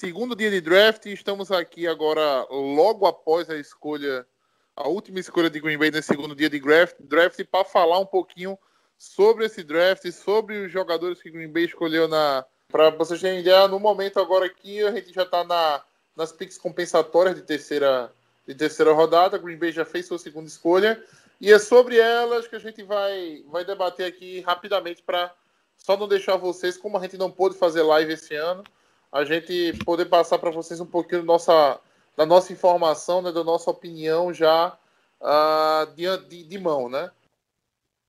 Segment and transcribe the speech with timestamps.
[0.00, 1.04] segundo dia de draft.
[1.04, 4.26] Estamos aqui agora logo após a escolha,
[4.74, 8.06] a última escolha de Green Bay no segundo dia de draft, draft para falar um
[8.06, 8.58] pouquinho
[8.96, 12.46] sobre esse draft, sobre os jogadores que Green Bay escolheu na.
[12.68, 15.82] Para vocês terem ideia, no momento agora aqui a gente já está na,
[16.16, 18.10] nas picks compensatórias de terceira,
[18.48, 19.36] de terceira rodada.
[19.36, 21.04] Green Bay já fez sua segunda escolha.
[21.38, 25.30] E é sobre elas que a gente vai, vai debater aqui rapidamente para
[25.76, 28.64] só não deixar vocês, como a gente não pôde fazer live esse ano,
[29.12, 31.80] a gente poder passar para vocês um pouquinho nossa,
[32.16, 34.76] da nossa informação, né, da nossa opinião já
[35.20, 37.10] uh, de, de, de mão, né?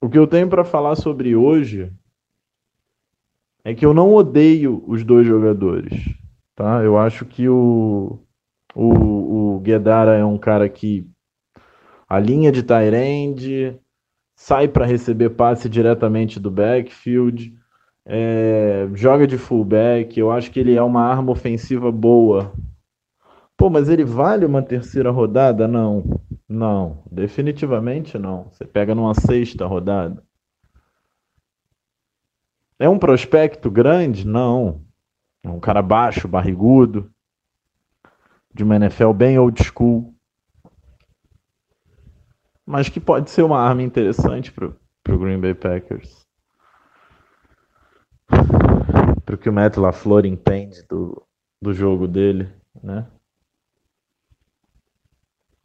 [0.01, 1.91] O que eu tenho para falar sobre hoje
[3.63, 5.93] é que eu não odeio os dois jogadores,
[6.55, 6.83] tá?
[6.83, 8.19] Eu acho que o,
[8.73, 11.07] o, o Guedara é um cara que
[12.09, 13.79] a linha de Tyrande,
[14.35, 17.57] sai para receber passe diretamente do backfield,
[18.13, 20.19] é, joga de fullback.
[20.19, 22.51] Eu acho que ele é uma arma ofensiva boa.
[23.55, 25.65] Pô, mas ele vale uma terceira rodada?
[25.67, 26.03] Não,
[26.49, 28.49] não, definitivamente não.
[28.51, 30.21] Você pega numa sexta rodada.
[32.77, 34.27] É um prospecto grande?
[34.27, 34.81] Não.
[35.41, 37.09] É um cara baixo, barrigudo,
[38.53, 40.13] de uma NFL bem old school
[42.65, 44.67] mas que pode ser uma arma interessante para
[45.13, 46.20] o Green Bay Packers.
[49.25, 51.21] Para o que o Matt LaFleur entende do,
[51.61, 52.49] do jogo dele,
[52.83, 53.07] né?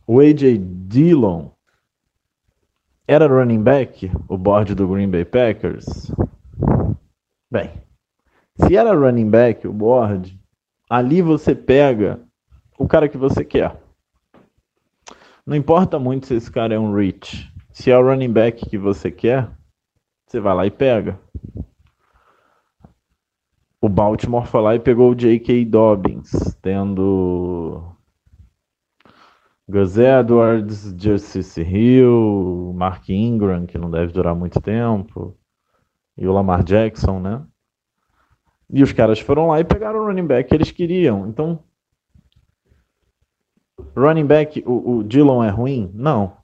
[0.06, 1.50] O AJ Dillon
[3.08, 6.12] era running back, o board do Green Bay Packers?
[7.50, 7.72] Bem,
[8.56, 10.38] se era running back, o board,
[10.88, 12.20] ali você pega
[12.78, 13.76] o cara que você quer.
[15.46, 17.52] Não importa muito se esse cara é um reach.
[17.72, 19.48] Se é o running back que você quer,
[20.26, 21.20] você vai lá e pega.
[23.86, 25.64] O Baltimore foi lá e pegou o J.K.
[25.64, 27.94] Dobbins, tendo
[29.68, 35.38] Gus Edwards, Justice Hill, Mark Ingram, que não deve durar muito tempo,
[36.18, 37.46] e o Lamar Jackson, né?
[38.68, 41.28] E os caras foram lá e pegaram o running back que eles queriam.
[41.28, 41.62] Então,
[43.96, 45.92] Running back, o, o Dillon é ruim?
[45.94, 46.38] Não.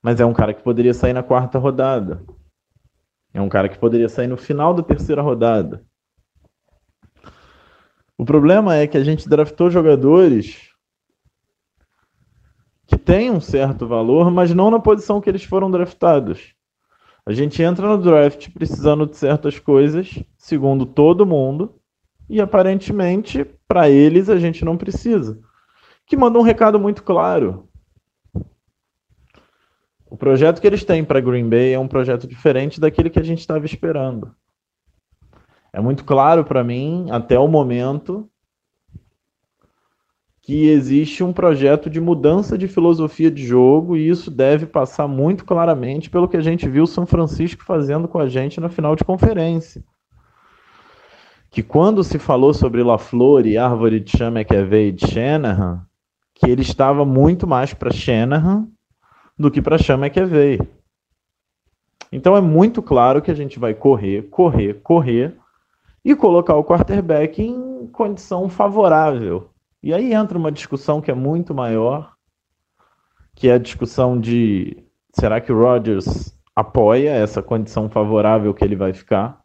[0.00, 2.24] Mas é um cara que poderia sair na quarta rodada.
[3.34, 5.84] É um cara que poderia sair no final da terceira rodada.
[8.16, 10.70] O problema é que a gente draftou jogadores
[12.86, 16.54] que têm um certo valor, mas não na posição que eles foram draftados.
[17.26, 21.80] A gente entra no draft precisando de certas coisas, segundo todo mundo,
[22.28, 25.40] e aparentemente, para eles, a gente não precisa
[26.06, 27.68] que manda um recado muito claro.
[30.06, 33.24] O projeto que eles têm para Green Bay é um projeto diferente daquele que a
[33.24, 34.34] gente estava esperando.
[35.74, 38.28] É muito claro para mim, até o momento,
[40.40, 45.44] que existe um projeto de mudança de filosofia de jogo e isso deve passar muito
[45.44, 49.04] claramente pelo que a gente viu São Francisco fazendo com a gente na final de
[49.04, 49.82] conferência
[51.54, 55.86] que quando se falou sobre LaFleur e árvore de chama McAvey de Shanahan,
[56.34, 58.66] que ele estava muito mais para Shanahan
[59.38, 60.58] do que para Sean McAvey.
[62.10, 65.36] Então é muito claro que a gente vai correr, correr, correr
[66.04, 69.50] e colocar o quarterback em condição favorável.
[69.82, 72.12] E aí entra uma discussão que é muito maior,
[73.34, 78.76] que é a discussão de será que o Rodgers apoia essa condição favorável que ele
[78.76, 79.40] vai ficar,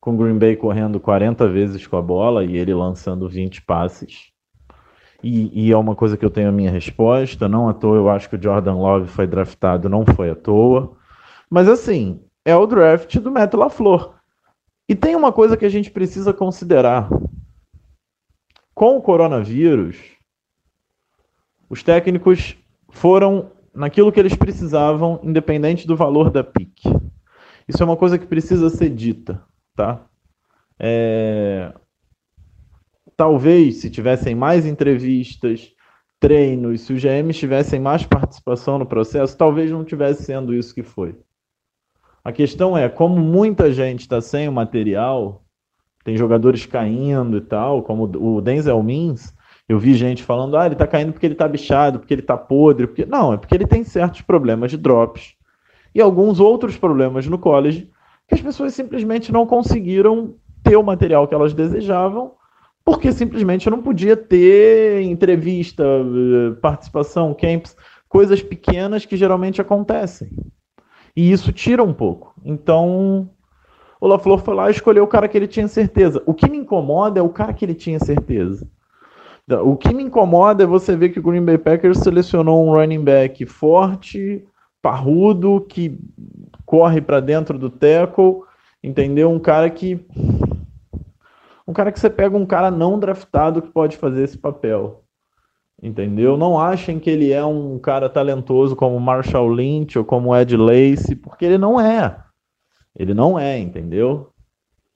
[0.00, 4.32] com o Green Bay correndo 40 vezes com a bola e ele lançando 20 passes.
[5.22, 7.48] E, e, é uma coisa que eu tenho a minha resposta.
[7.48, 10.96] Não à toa, eu acho que o Jordan Love foi draftado, não foi à toa.
[11.48, 14.14] Mas assim, é o draft do Matt LaFleur.
[14.92, 17.08] E tem uma coisa que a gente precisa considerar.
[18.74, 19.96] Com o coronavírus,
[21.66, 22.58] os técnicos
[22.90, 26.84] foram naquilo que eles precisavam, independente do valor da pick.
[27.66, 29.42] Isso é uma coisa que precisa ser dita,
[29.74, 30.04] tá?
[30.78, 31.72] É
[33.16, 35.72] talvez se tivessem mais entrevistas,
[36.20, 40.82] treinos, se os GMs tivessem mais participação no processo, talvez não tivesse sendo isso que
[40.82, 41.16] foi.
[42.24, 45.42] A questão é, como muita gente está sem o material,
[46.04, 49.34] tem jogadores caindo e tal, como o Denzel Mims,
[49.68, 52.36] eu vi gente falando, ah, ele está caindo porque ele está bichado, porque ele está
[52.36, 55.34] podre, porque não, é porque ele tem certos problemas de drops
[55.94, 57.90] e alguns outros problemas no college
[58.28, 62.32] que as pessoas simplesmente não conseguiram ter o material que elas desejavam
[62.84, 67.76] porque simplesmente não podia ter entrevista, eh, participação, camps,
[68.08, 70.28] coisas pequenas que geralmente acontecem.
[71.16, 72.34] E isso tira um pouco.
[72.44, 73.30] Então,
[74.00, 76.22] o LaFleur foi lá e escolheu o cara que ele tinha certeza.
[76.26, 78.66] O que me incomoda é o cara que ele tinha certeza.
[79.64, 83.02] O que me incomoda é você ver que o Green Bay Packers selecionou um running
[83.02, 84.44] back forte,
[84.80, 85.98] parrudo, que
[86.64, 88.42] corre para dentro do tackle,
[88.82, 89.30] entendeu?
[89.30, 90.00] Um cara que
[91.66, 95.04] um cara que você pega um cara não draftado que pode fazer esse papel.
[95.82, 96.36] Entendeu?
[96.36, 101.16] Não achem que ele é um cara talentoso como Marshall Lynch ou como Ed Lace,
[101.16, 102.22] porque ele não é.
[102.96, 104.30] Ele não é, entendeu?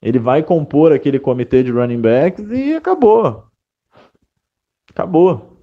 [0.00, 3.46] Ele vai compor aquele comitê de running backs e acabou.
[4.88, 5.58] Acabou.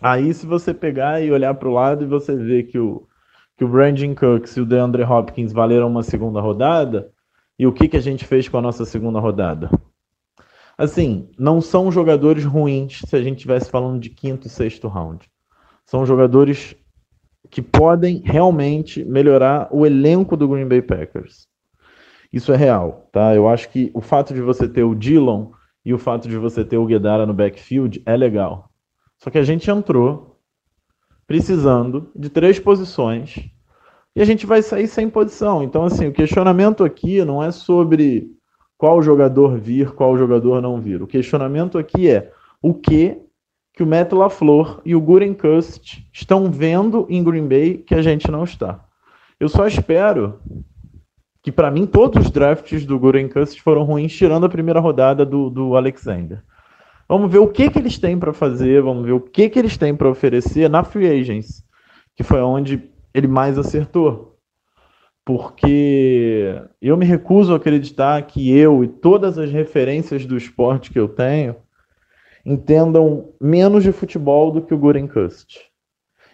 [0.00, 3.06] Aí, se você pegar e olhar para o lado e você ver que o,
[3.56, 7.12] que o Brandon Cooks e o DeAndre Hopkins valeram uma segunda rodada,
[7.56, 9.70] e o que, que a gente fez com a nossa segunda rodada?
[10.76, 15.28] Assim, não são jogadores ruins se a gente estivesse falando de quinto e sexto round.
[15.84, 16.74] São jogadores
[17.50, 21.46] que podem realmente melhorar o elenco do Green Bay Packers.
[22.32, 23.34] Isso é real, tá?
[23.34, 25.50] Eu acho que o fato de você ter o Dillon
[25.84, 28.70] e o fato de você ter o Guedara no backfield é legal.
[29.18, 30.40] Só que a gente entrou
[31.26, 33.50] precisando de três posições
[34.16, 35.62] e a gente vai sair sem posição.
[35.62, 38.30] Então, assim, o questionamento aqui não é sobre
[38.82, 41.00] qual jogador vir, qual jogador não vir.
[41.00, 43.16] O questionamento aqui é o que
[43.72, 48.28] que o Matt LaFleur e o Gurenkust estão vendo em Green Bay que a gente
[48.28, 48.84] não está.
[49.38, 50.40] Eu só espero
[51.44, 55.48] que, para mim, todos os drafts do Gurenkust foram ruins, tirando a primeira rodada do,
[55.48, 56.42] do Alexander.
[57.08, 59.76] Vamos ver o que, que eles têm para fazer, vamos ver o que, que eles
[59.76, 61.64] têm para oferecer na Free Agents,
[62.16, 64.31] que foi onde ele mais acertou.
[65.24, 70.98] Porque eu me recuso a acreditar que eu e todas as referências do esporte que
[70.98, 71.56] eu tenho
[72.44, 75.60] entendam menos de futebol do que o Gurenkust.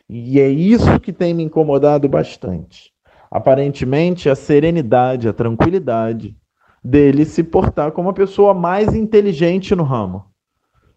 [0.08, 2.90] E é isso que tem me incomodado bastante.
[3.30, 6.34] Aparentemente, a serenidade, a tranquilidade
[6.82, 10.24] dele se portar como a pessoa mais inteligente no ramo.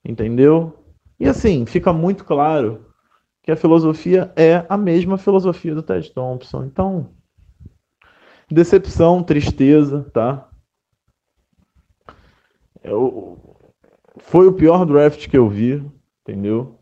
[0.03, 0.79] Entendeu?
[1.19, 2.85] E assim, fica muito claro
[3.43, 6.63] que a filosofia é a mesma filosofia do Ted Thompson.
[6.63, 7.09] Então,
[8.53, 10.49] decepção, tristeza, tá?
[12.83, 13.39] Eu,
[14.17, 15.83] foi o pior draft que eu vi,
[16.21, 16.79] entendeu?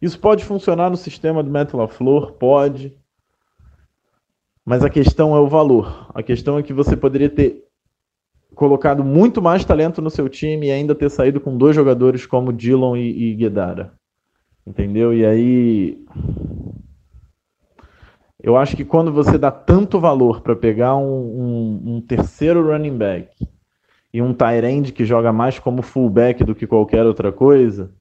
[0.00, 2.32] Isso pode funcionar no sistema do Matt LaFleur?
[2.32, 2.96] Pode.
[4.64, 6.10] Mas a questão é o valor.
[6.14, 7.64] A questão é que você poderia ter
[8.54, 12.52] colocado muito mais talento no seu time e ainda ter saído com dois jogadores como
[12.52, 13.92] Dillon e, e Guedara.
[14.66, 15.12] Entendeu?
[15.12, 16.04] E aí.
[18.42, 22.96] Eu acho que quando você dá tanto valor para pegar um, um, um terceiro running
[22.96, 23.28] back
[24.12, 27.92] e um Tyrande que joga mais como fullback do que qualquer outra coisa,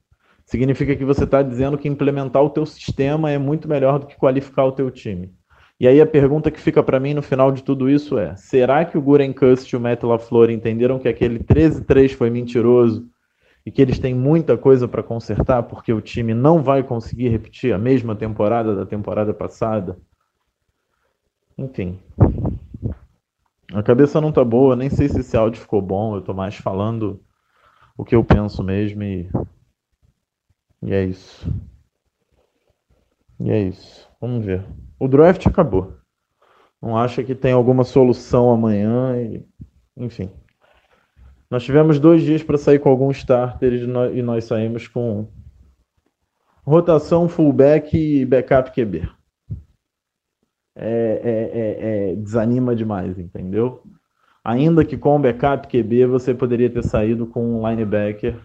[0.45, 4.15] significa que você está dizendo que implementar o teu sistema é muito melhor do que
[4.15, 5.31] qualificar o teu time.
[5.79, 8.83] E aí a pergunta que fica para mim no final de tudo isso é: será
[8.83, 13.07] que o Gurenkust e o Matt LaFleur entenderam que aquele 13-3 foi mentiroso
[13.65, 17.73] e que eles têm muita coisa para consertar porque o time não vai conseguir repetir
[17.73, 19.97] a mesma temporada da temporada passada?
[21.59, 21.99] Enfim,
[23.73, 26.55] a cabeça não tá boa, nem sei se esse áudio ficou bom, eu tô mais
[26.55, 27.21] falando
[27.97, 29.29] o que eu penso mesmo e.
[30.81, 31.53] E é isso.
[33.41, 34.09] E é isso.
[34.21, 34.65] Vamos ver.
[34.97, 35.97] O draft acabou.
[36.81, 39.45] Não acha que tem alguma solução amanhã e.
[39.97, 40.31] Enfim.
[41.51, 45.27] Nós tivemos dois dias para sair com alguns starters e nós saímos com
[46.63, 49.18] rotação fullback e backup QB
[50.81, 53.83] é, é, é, desanima demais, entendeu?
[54.43, 58.39] Ainda que com o backup QB você poderia ter saído com um linebacker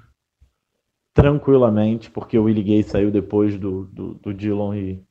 [1.14, 5.05] tranquilamente, porque o Willie Gay saiu depois do, do, do Dillon e,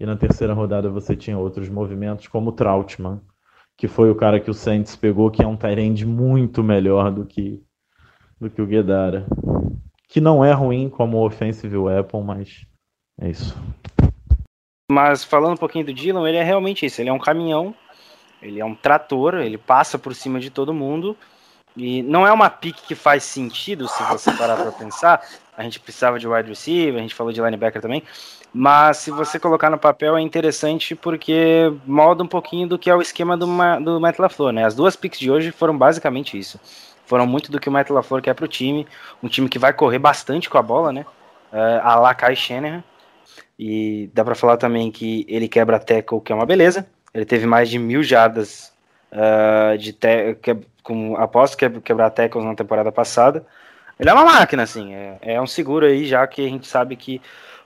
[0.00, 3.20] e na terceira rodada você tinha outros movimentos, como o Troutman,
[3.76, 7.26] que foi o cara que o Saints pegou, que é um Tyrande muito melhor do
[7.26, 7.62] que,
[8.40, 9.26] do que o Guedara.
[10.08, 12.66] Que não é ruim como offensive weapon, mas
[13.20, 13.54] é isso.
[14.90, 17.00] Mas falando um pouquinho do Dylan, ele é realmente isso.
[17.00, 17.74] Ele é um caminhão,
[18.40, 21.16] ele é um trator, ele passa por cima de todo mundo.
[21.76, 25.22] E não é uma pique que faz sentido se você parar para pensar.
[25.56, 28.02] A gente precisava de wide receiver, a gente falou de linebacker também.
[28.52, 32.94] Mas se você colocar no papel é interessante porque molda um pouquinho do que é
[32.94, 33.46] o esquema do,
[33.84, 34.64] do Matt LaFleur, né?
[34.64, 36.58] As duas picks de hoje foram basicamente isso.
[37.04, 38.86] Foram muito do que o Matt LaFleur quer para o time.
[39.22, 41.04] Um time que vai correr bastante com a bola, né?
[41.52, 42.34] Uh, a la Kai.
[43.58, 46.86] E dá para falar também que ele quebra tackle, que é uma beleza.
[47.12, 48.72] Ele teve mais de mil jardas
[49.12, 53.44] uh, de que, com, após que, quebrar tackles na temporada passada.
[53.98, 54.94] Ele é uma máquina, assim.
[54.94, 57.20] É, é um seguro aí, já que a gente sabe que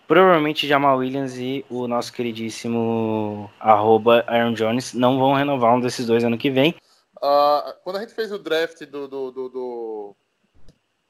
[0.09, 6.07] provavelmente Jamal Williams e o nosso queridíssimo arroba Aaron Jones não vão renovar um desses
[6.07, 6.75] dois ano que vem.
[7.17, 10.17] Uh, quando a gente fez o draft do, do, do, do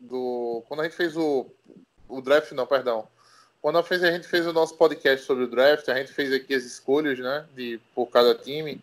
[0.02, 0.64] do.
[0.68, 1.46] Quando a gente fez o.
[2.08, 3.06] O draft, não, perdão.
[3.62, 6.64] Quando a gente fez o nosso podcast sobre o draft, a gente fez aqui as
[6.64, 7.46] escolhas, né?
[7.54, 8.82] De, por cada time.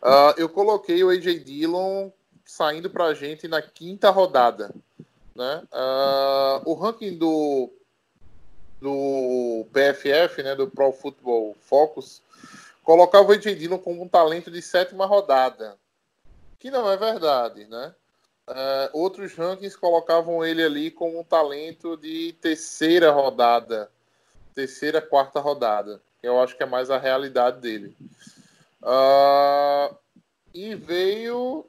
[0.00, 2.10] Uh, eu coloquei o AJ Dillon
[2.44, 4.72] saindo para a gente na quinta rodada.
[5.34, 5.62] Né?
[5.72, 7.68] Uh, o ranking do,
[8.80, 12.22] do PFF, né, do Pro Football Focus,
[12.84, 15.76] colocava o AJ Dillon como um talento de sétima rodada,
[16.60, 17.92] que não é verdade, né?
[18.46, 23.90] Uh, outros rankings colocavam ele ali como um talento de terceira rodada,
[24.54, 26.00] terceira, quarta rodada.
[26.22, 27.96] Eu acho que é mais a realidade dele.
[28.82, 29.94] Uh,
[30.54, 31.66] e veio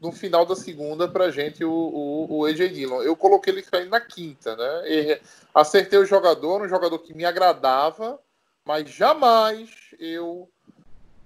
[0.00, 3.02] no final da segunda pra gente o, o, o AJ Dillon.
[3.02, 4.82] Eu coloquei ele caindo na quinta, né?
[4.86, 5.20] E
[5.54, 8.18] acertei o jogador, um jogador que me agradava,
[8.64, 10.48] mas jamais eu,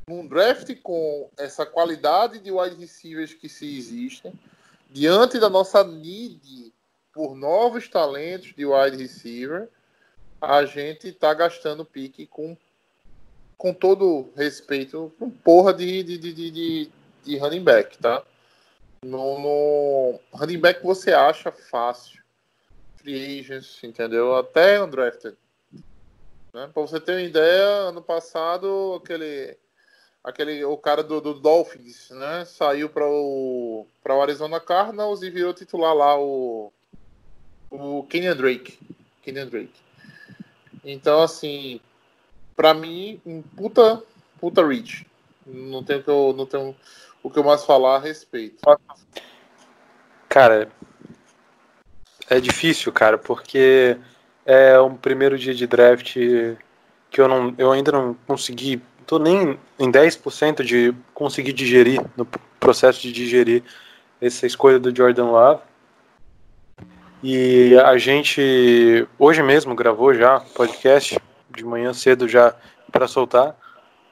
[0.08, 4.32] num draft com essa qualidade de wide receivers que se existem,
[4.90, 6.72] diante da nossa need
[7.12, 9.68] por novos talentos de wide receiver,
[10.42, 12.56] a gente está gastando pique com,
[13.56, 16.90] com todo respeito, com porra de, de, de, de,
[17.22, 18.24] de running back, tá?
[19.04, 22.20] No, no running back você acha fácil.
[22.96, 24.34] Free agents, entendeu?
[24.34, 25.36] Até undrafted.
[26.52, 26.68] Né?
[26.74, 29.56] Pra você ter uma ideia, ano passado, aquele.
[30.24, 32.44] Aquele, o cara do, do Dolphins, né?
[32.44, 36.72] Saiu para o, pra o Arizona Cardinals e virou titular lá o,
[37.68, 38.78] o Kenyan Drake.
[39.20, 39.82] Kenyan Drake.
[40.84, 41.80] Então, assim,
[42.56, 44.02] para mim, um puta,
[44.40, 45.06] puta reach.
[45.46, 46.74] Não tenho, que eu, não tenho
[47.22, 48.62] o que eu mais falar a respeito.
[50.28, 50.70] Cara,
[52.28, 53.96] é difícil, cara, porque
[54.46, 59.58] é um primeiro dia de draft que eu, não, eu ainda não consegui, tô nem
[59.78, 62.26] em 10% de conseguir digerir, no
[62.58, 63.62] processo de digerir
[64.20, 65.62] essa escolha do Jordan Love.
[67.22, 71.16] E a gente hoje mesmo gravou já podcast
[71.54, 72.52] de manhã cedo já
[72.90, 73.56] para soltar.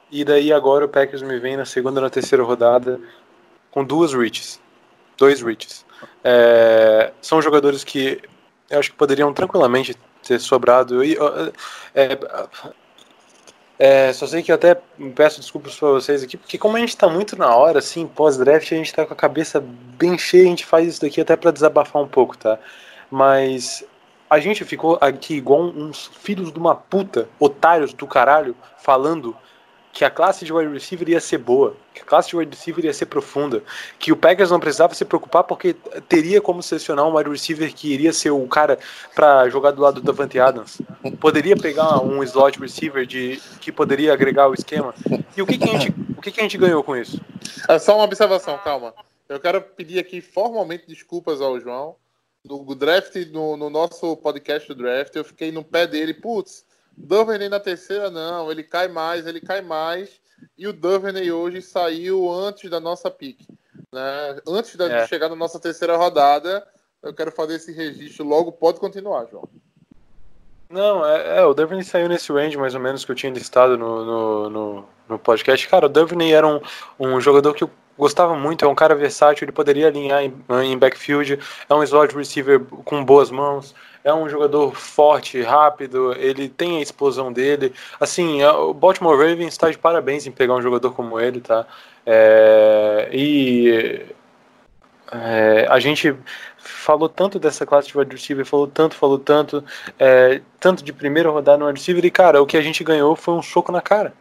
[0.09, 2.99] E daí agora o Packers me vem na segunda na terceira rodada
[3.69, 4.61] com duas reaches.
[5.17, 5.85] Dois reaches.
[6.23, 8.21] É, são jogadores que
[8.69, 9.93] eu acho que poderiam tranquilamente
[10.25, 11.03] ter sobrado.
[11.03, 11.17] E,
[11.93, 12.17] é,
[13.77, 14.75] é, só sei que eu até
[15.15, 18.71] peço desculpas para vocês aqui, porque como a gente está muito na hora, assim, pós-draft,
[18.71, 19.61] a gente está com a cabeça
[19.97, 22.59] bem cheia, a gente faz isso daqui até para desabafar um pouco, tá?
[23.11, 23.83] Mas
[24.29, 29.35] a gente ficou aqui igual uns filhos de uma puta, otários do caralho, falando
[29.93, 32.85] que a classe de wide receiver ia ser boa, que a classe de wide receiver
[32.85, 33.61] ia ser profunda,
[33.99, 35.73] que o Packers não precisava se preocupar porque
[36.07, 38.79] teria como selecionar um wide receiver que iria ser o cara
[39.13, 40.81] para jogar do lado do Davante Adams.
[41.19, 44.93] Poderia pegar um slot receiver de que poderia agregar o esquema.
[45.35, 47.19] E o que, que a gente, o que, que a gente ganhou com isso?
[47.67, 48.93] É só uma observação, calma.
[49.27, 51.95] Eu quero pedir aqui formalmente desculpas ao João.
[52.43, 56.65] No draft, no, no nosso podcast draft, eu fiquei no pé dele, putz,
[56.97, 58.51] Duvernay na terceira, não.
[58.51, 60.19] Ele cai mais, ele cai mais.
[60.57, 63.47] E o Duvernay hoje saiu antes da nossa pique.
[63.91, 64.37] Né?
[64.47, 65.03] Antes da, é.
[65.03, 66.65] de chegar na nossa terceira rodada,
[67.01, 68.51] eu quero fazer esse registro logo.
[68.51, 69.47] Pode continuar, João.
[70.69, 73.77] Não, é, é, o Duvernay saiu nesse range mais ou menos que eu tinha listado
[73.77, 75.67] no, no, no, no podcast.
[75.67, 76.61] Cara, o Duvernay era um,
[76.99, 80.33] um jogador que eu gostava muito, é um cara versátil, ele poderia alinhar em,
[80.63, 86.49] em backfield, é um slot receiver com boas mãos, é um jogador forte, rápido, ele
[86.49, 87.73] tem a explosão dele.
[87.99, 91.65] Assim, é, o Baltimore Ravens está de parabéns em pegar um jogador como ele, tá?
[92.05, 94.05] É, e
[95.11, 96.15] é, a gente
[96.57, 99.63] falou tanto dessa classe de wide receiver, falou tanto, falou tanto,
[99.99, 103.15] é, tanto de primeira rodada no wide receiver, e cara, o que a gente ganhou
[103.15, 104.13] foi um soco na cara.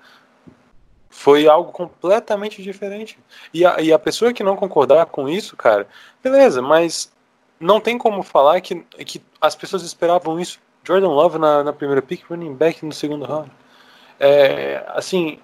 [1.10, 3.18] Foi algo completamente diferente.
[3.52, 5.86] E a, e a pessoa que não concordar com isso, cara,
[6.22, 7.12] beleza, mas
[7.58, 10.60] não tem como falar que, que as pessoas esperavam isso.
[10.84, 13.50] Jordan Love na, na primeira pick, running back no segundo round.
[14.18, 15.38] É, assim,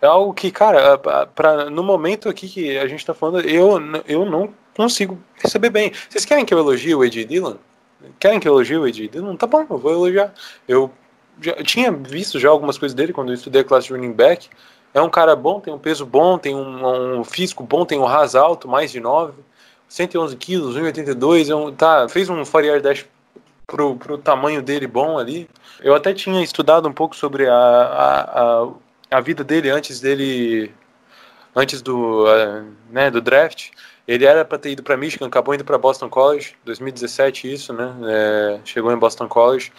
[0.00, 0.98] é algo que, cara,
[1.34, 3.78] pra, no momento aqui que a gente tá falando, eu,
[4.08, 5.92] eu não consigo receber bem.
[6.08, 7.56] Vocês querem que eu elogie o Ed Dillon?
[8.18, 9.36] Querem que eu elogie o Ed Dillon?
[9.36, 10.32] Tá bom, eu vou elogiar.
[10.66, 10.90] Eu
[11.40, 14.48] já tinha visto já algumas coisas dele quando eu estudei a classe de running back.
[14.92, 18.04] É um cara bom, tem um peso bom, tem um, um físico bom, tem um
[18.04, 19.34] ras alto, mais de 9.
[19.88, 23.04] 111 quilos, 1,82, é um, tá, fez um Fourier Dash
[23.66, 25.48] pro, pro tamanho dele bom ali.
[25.80, 28.68] Eu até tinha estudado um pouco sobre a, a, a,
[29.10, 30.72] a vida dele antes dele,
[31.54, 33.70] antes do, uh, né, do draft.
[34.06, 37.94] Ele era para ter ido para Michigan, acabou indo para Boston College, 2017 isso, né?
[38.08, 39.72] É, chegou em Boston College.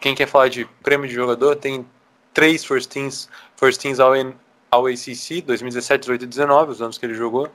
[0.00, 1.86] Quem quer falar de prêmio de jogador tem
[2.34, 4.12] três first teams, first teams ao,
[4.70, 7.50] ao ACC, 2017, 18 e 19, os anos que ele jogou.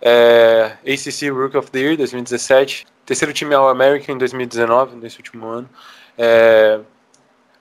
[0.00, 5.68] É, ACC Rookie of the Year 2017, terceiro time All-American em 2019, nesse último ano.
[6.18, 6.80] É,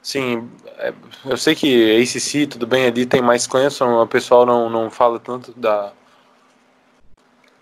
[0.02, 0.94] sim, é,
[1.26, 5.20] eu sei que ACC, tudo bem, ali tem mais Clemson, o pessoal não, não fala
[5.20, 5.94] tanto da,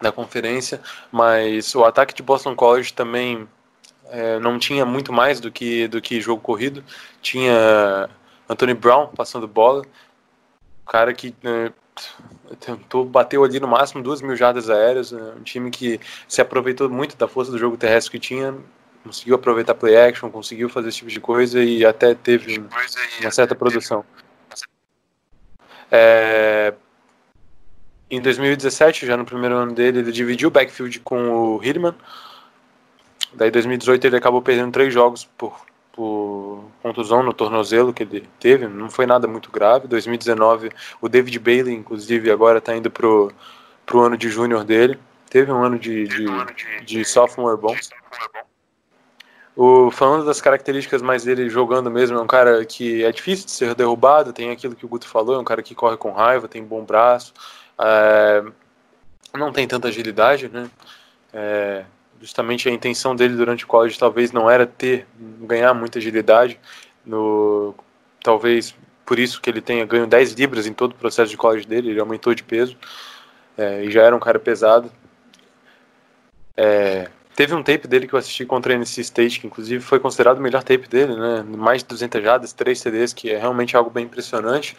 [0.01, 3.47] da conferência, mas o ataque de Boston College também
[4.13, 6.83] é, não tinha muito mais do que, do que jogo corrido.
[7.19, 8.07] Tinha
[8.47, 9.83] Anthony Brown passando bola,
[10.87, 11.73] cara que né,
[12.59, 16.87] tentou, bateu ali no máximo duas mil jardas aéreas, né, um time que se aproveitou
[16.89, 18.55] muito da força do jogo terrestre que tinha,
[19.03, 22.63] conseguiu aproveitar play action, conseguiu fazer esse tipo de coisa e até teve
[23.19, 24.05] uma certa produção.
[25.91, 26.71] É,
[28.11, 31.95] em 2017, já no primeiro ano dele, ele dividiu o backfield com o Hillman.
[33.35, 35.59] Daí, em 2018, ele acabou perdendo três jogos por,
[35.91, 38.67] por contusão no tornozelo que ele teve.
[38.67, 39.87] Não foi nada muito grave.
[39.87, 40.71] 2019,
[41.01, 43.31] o David Bailey, inclusive, agora está indo pro,
[43.85, 44.99] pro ano de júnior dele.
[45.29, 46.25] Teve um ano de, de,
[46.85, 47.75] de sophomore bom.
[49.55, 53.51] O, falando das características mais dele jogando mesmo, é um cara que é difícil de
[53.51, 56.47] ser derrubado, tem aquilo que o Guto falou, é um cara que corre com raiva,
[56.47, 57.33] tem bom braço,
[57.79, 58.43] é,
[59.35, 60.69] não tem tanta agilidade, né?
[61.31, 61.85] É,
[62.23, 65.05] justamente a intenção dele durante o college talvez não era ter
[65.41, 66.57] ganhar muita agilidade,
[67.05, 67.75] no,
[68.23, 68.73] talvez
[69.05, 71.89] por isso que ele tenha ganho 10 libras em todo o processo de college dele,
[71.89, 72.77] ele aumentou de peso
[73.57, 74.89] é, e já era um cara pesado.
[76.55, 79.99] É, teve um tape dele que eu assisti contra a NC State, que inclusive foi
[79.99, 81.43] considerado o melhor tape dele, né?
[81.43, 84.77] Mais de 200 jadas, 3 CDs, que é realmente algo bem impressionante.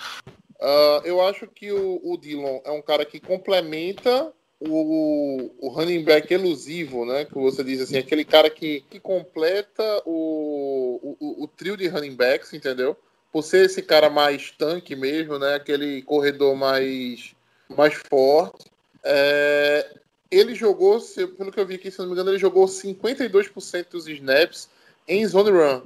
[0.59, 4.33] Uh, eu acho que o, o Dillon é um cara que complementa
[4.69, 7.25] o, o running back elusivo, né?
[7.25, 12.15] Que você diz assim, aquele cara que, que completa o, o, o trio de running
[12.15, 12.97] backs, entendeu?
[13.33, 15.55] Por ser esse cara mais tanque mesmo, né?
[15.55, 17.35] Aquele corredor mais,
[17.69, 18.67] mais forte.
[19.03, 19.99] É,
[20.31, 21.01] ele jogou,
[21.37, 24.69] pelo que eu vi aqui, se não me engano, ele jogou 52% dos snaps
[25.07, 25.83] em zone run,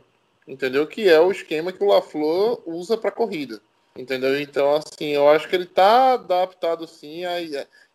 [0.47, 0.87] entendeu?
[0.87, 3.61] Que é o esquema que o LaFleur usa para corrida.
[3.97, 4.41] Entendeu?
[4.41, 7.33] Então, assim, eu acho que ele tá adaptado sim, a,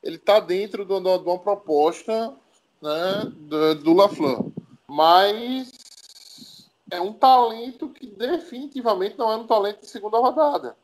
[0.04, 2.36] ele tá dentro de uma proposta
[2.82, 4.46] né, do, do LaFleur.
[4.88, 10.76] Mas é um talento que definitivamente não é um talento de segunda rodada.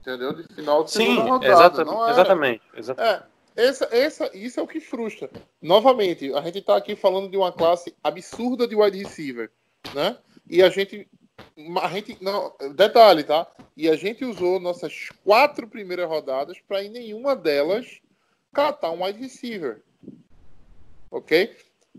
[0.00, 0.32] Entendeu?
[0.32, 1.52] De final de Sim, segunda rodada.
[1.52, 2.62] Exata, exatamente.
[2.74, 3.28] exatamente.
[3.56, 5.30] É, essa, essa, isso é o que frustra.
[5.60, 9.50] Novamente, a gente está aqui falando de uma classe absurda de wide receiver,
[9.94, 10.16] né?
[10.48, 11.06] E a gente
[11.82, 16.88] a gente não detalhe tá e a gente usou nossas quatro primeiras rodadas para em
[16.88, 18.00] nenhuma delas
[18.52, 19.82] catar um wide receiver.
[21.10, 21.54] Ok?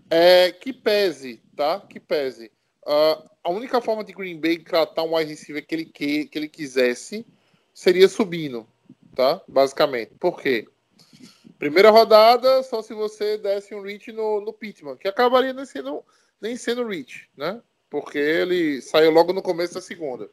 [0.10, 1.80] É, que pese tá?
[1.82, 2.52] Que pese.
[2.86, 6.38] Uh, a única forma de Green Bay catar um wide receiver que ele que, que
[6.38, 7.26] ele quisesse
[7.74, 8.68] seria subindo
[9.16, 9.42] tá?
[9.48, 10.12] Basicamente.
[10.20, 10.68] Por quê?
[11.58, 16.04] Primeira rodada só se você desse um reach no, no Pittman que acabaria nem sendo
[16.42, 17.62] nem sendo reach né?
[17.90, 20.30] Porque ele saiu logo no começo da segunda.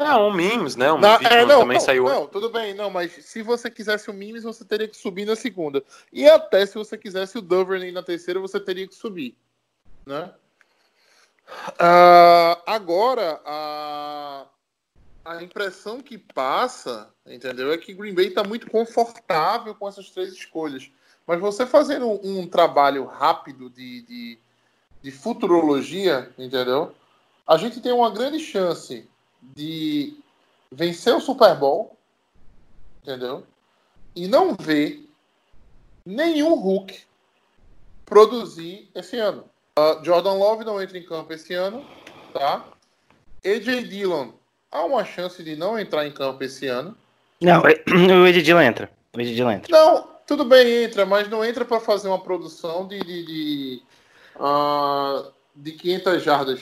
[0.00, 0.92] É, um Mimes, né?
[0.92, 2.04] Um na, é, não, também não, saiu.
[2.04, 5.36] Não, tudo bem, não, mas se você quisesse o Mimes, você teria que subir na
[5.36, 5.84] segunda.
[6.12, 9.36] E até se você quisesse o Duvernay na terceira, você teria que subir.
[10.06, 10.32] Né?
[11.72, 14.46] Uh, agora, a,
[15.24, 20.32] a impressão que passa, entendeu, é que Green Bay está muito confortável com essas três
[20.32, 20.90] escolhas.
[21.26, 24.38] Mas você fazendo um, um trabalho rápido de, de
[25.02, 26.94] de futurologia, entendeu?
[27.46, 29.08] A gente tem uma grande chance
[29.42, 30.16] de
[30.70, 31.96] vencer o Super Bowl,
[33.02, 33.44] entendeu?
[34.14, 35.08] E não ver
[36.04, 37.00] nenhum Hulk
[38.04, 39.44] produzir esse ano.
[39.78, 41.84] Uh, Jordan Love não entra em campo esse ano,
[42.32, 42.64] tá?
[43.44, 44.32] AJ Dillon
[44.70, 46.96] há uma chance de não entrar em campo esse ano.
[47.40, 48.90] Não, o AJ Dillon entra.
[49.14, 49.72] O AJ Dillon entra.
[49.72, 53.82] Não, tudo bem, entra, mas não entra para fazer uma produção de, de, de
[54.36, 56.60] uh, de 500 jardas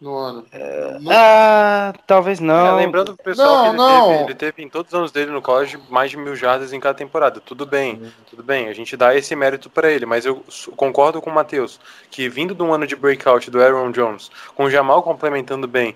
[0.00, 0.46] no ano.
[0.50, 0.98] É...
[1.10, 2.78] Ah, talvez não.
[2.78, 4.08] É, lembrando pro pessoal não, que ele, não.
[4.08, 6.80] Teve, ele teve em todos os anos dele no college mais de mil jardas em
[6.80, 7.40] cada temporada.
[7.40, 8.10] Tudo bem, uhum.
[8.28, 8.68] tudo bem.
[8.68, 10.42] A gente dá esse mérito para ele, mas eu
[10.76, 11.78] concordo com o Matheus
[12.10, 15.94] que vindo de um ano de breakout do Aaron Jones, com o Jamal complementando bem,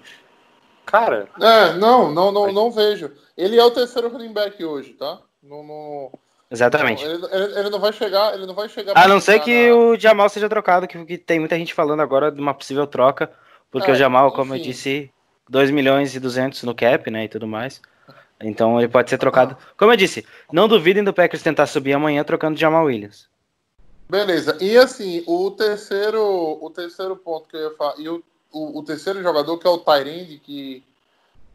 [0.85, 1.29] cara.
[1.41, 3.11] É, não, não, não, não vejo.
[3.37, 5.19] Ele é o terceiro running back hoje, tá?
[5.43, 6.19] No, no,
[6.51, 7.05] Exatamente.
[7.05, 8.97] Ele, ele, ele, não vai chegar, ele não vai chegar.
[8.97, 9.75] A não ser que na...
[9.75, 13.31] o Jamal seja trocado, que, que, tem muita gente falando agora de uma possível troca,
[13.75, 14.63] porque é, o Jamal, como enfim.
[14.63, 15.11] eu disse,
[15.49, 17.83] 2 milhões e 200 no cap, né, e tudo mais.
[18.41, 19.57] Então ele pode ser trocado.
[19.77, 23.29] Como eu disse, não duvidem do Packers tentar subir amanhã trocando o Jamal Williams.
[24.09, 24.57] Beleza.
[24.61, 26.23] E assim, o terceiro,
[26.63, 29.71] o terceiro ponto que eu ia falar, e o, o, o terceiro jogador que é
[29.71, 30.85] o Tyrande, que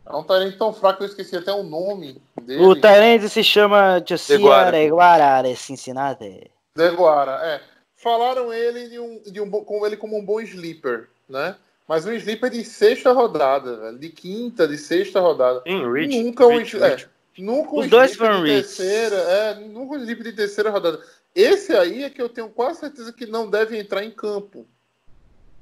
[0.06, 2.62] é um Tyrande tão fraco que eu esqueci até o nome dele.
[2.62, 6.52] O Tyrande se chama Josiah Reguara de Cincinnati.
[6.76, 7.62] Deguara, é.
[7.96, 11.56] falaram ele de um, de um, com ele como um bom sleeper, né?
[11.90, 15.64] Mas um sleeper de sexta rodada, de quinta, de sexta rodada.
[15.66, 17.08] Em Rich, nunca um, Rich, é,
[17.40, 18.78] nunca um Os dois foram de Rich.
[18.78, 21.02] terceira, é, nunca um sleeper de terceira rodada.
[21.34, 24.68] Esse aí é que eu tenho quase certeza que não deve entrar em campo.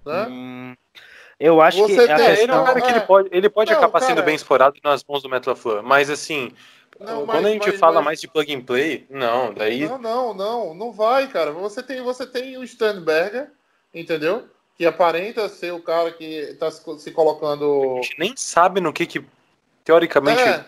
[0.06, 0.28] Né?
[0.30, 0.76] Hum,
[1.40, 2.66] eu acho Você que a tem- É, ele é um questão...
[2.66, 2.92] cara que é.
[2.92, 5.82] ele pode, ele pode Não, acabar cara- sendo bem explorado nas mãos do Metal Fleur,
[5.82, 6.52] mas assim,
[7.00, 9.86] Não, quando mas- a gente mas- fala mas- mais de plug and play, não, daí
[9.88, 11.54] Não, não, não, não vai, cara.
[11.54, 13.50] Você tem, você tem o Sternberger,
[13.96, 14.46] entendeu?
[14.78, 18.00] Que aparenta ser o cara que está se, se a colocando.
[18.04, 19.26] gente nem sabe no que que
[19.84, 20.66] teoricamente É.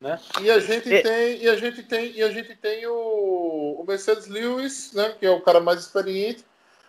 [0.00, 0.20] né?
[0.40, 3.84] E a gente E- tem, e a gente tem, e a gente tem o, o
[3.86, 5.14] Mercedes Lewis, né?
[5.18, 6.44] Que é o cara mais experiente,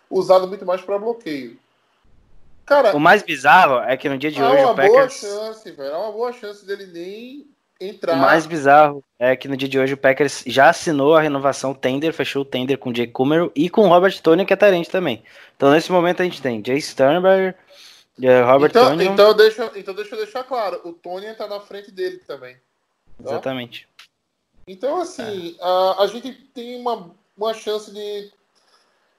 [0.08, 1.58] usado muito mais para bloqueio.
[2.66, 5.14] Cara, O mais bizarro é que no dia de hoje uma o boa Packers.
[5.20, 5.94] chance, velho.
[5.94, 7.46] Há uma boa chance dele nem
[7.80, 8.14] entrar.
[8.14, 11.74] O mais bizarro é que no dia de hoje o Packers já assinou a renovação
[11.74, 14.56] tender, fechou o tender com o Jay Kummerow e com o Robert Tony, que é
[14.56, 15.22] tarente também.
[15.56, 17.56] Então nesse momento a gente tem Jay Sternberger,
[18.22, 19.06] eh, Robert então, Tony.
[19.06, 22.54] então, deixa, então deixa eu deixar claro, o Tony está na frente dele também.
[22.54, 23.30] tá?
[23.30, 23.88] Exatamente.
[24.66, 28.32] Então, assim, a, a gente tem uma, uma chance de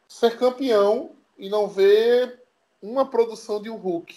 [0.08, 2.42] ser campeão e não ver
[2.82, 4.16] uma produção de um Hulk,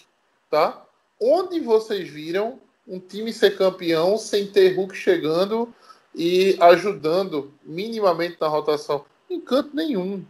[0.51, 0.85] tá?
[1.21, 5.73] Onde vocês viram um time ser campeão sem ter Hulk chegando
[6.15, 9.05] e ajudando minimamente na rotação?
[9.31, 10.25] Em canto nenhum.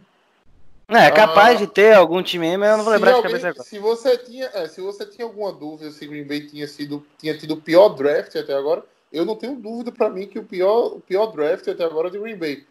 [0.87, 1.65] Não, é capaz Ah.
[1.65, 3.63] de ter algum time aí, mas eu não vou lembrar de alguém- cabeça agora.
[3.63, 7.37] Se você tinha, é, se você tinha alguma dúvida se Green Bay tinha sido tinha
[7.37, 10.95] tido o pior draft até agora, eu não tenho dúvida para mim que o pior
[10.95, 12.65] o pior draft até agora é de Green Bay.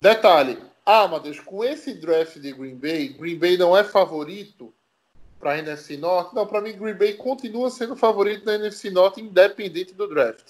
[0.00, 4.72] Detalhe, ah, Matheus, com esse draft de Green Bay, Green Bay não é favorito
[5.40, 6.34] para a NFC Norte?
[6.34, 10.44] Não, para mim Green Bay continua sendo favorito na NFC Norte independente do draft.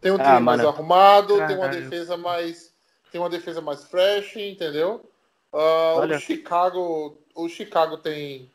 [0.00, 2.70] Tem um Ah, time mais arrumado, tem uma defesa mais
[3.10, 5.04] tem uma defesa mais fresh, entendeu?
[5.52, 6.16] Olha.
[6.16, 8.48] o Chicago, o Chicago tem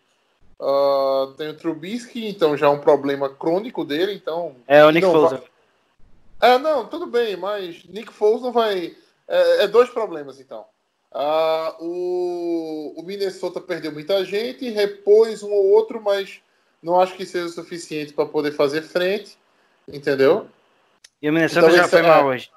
[0.62, 5.06] ah, tem o Trubisky, então já é um problema crônico dele, então É o Nick
[5.06, 5.32] Foles.
[5.32, 5.43] vai-
[6.41, 8.95] é, não, tudo bem, mas Nick Foles não vai.
[9.28, 10.65] É, é dois problemas, então.
[11.17, 16.41] Ah, o, o Minnesota perdeu muita gente, repôs um ou outro, mas
[16.84, 19.38] não acho que seja o suficiente para poder fazer frente,
[19.88, 20.47] entendeu?
[21.21, 22.51] E o Minnesota Então, já foi é- mal hoje.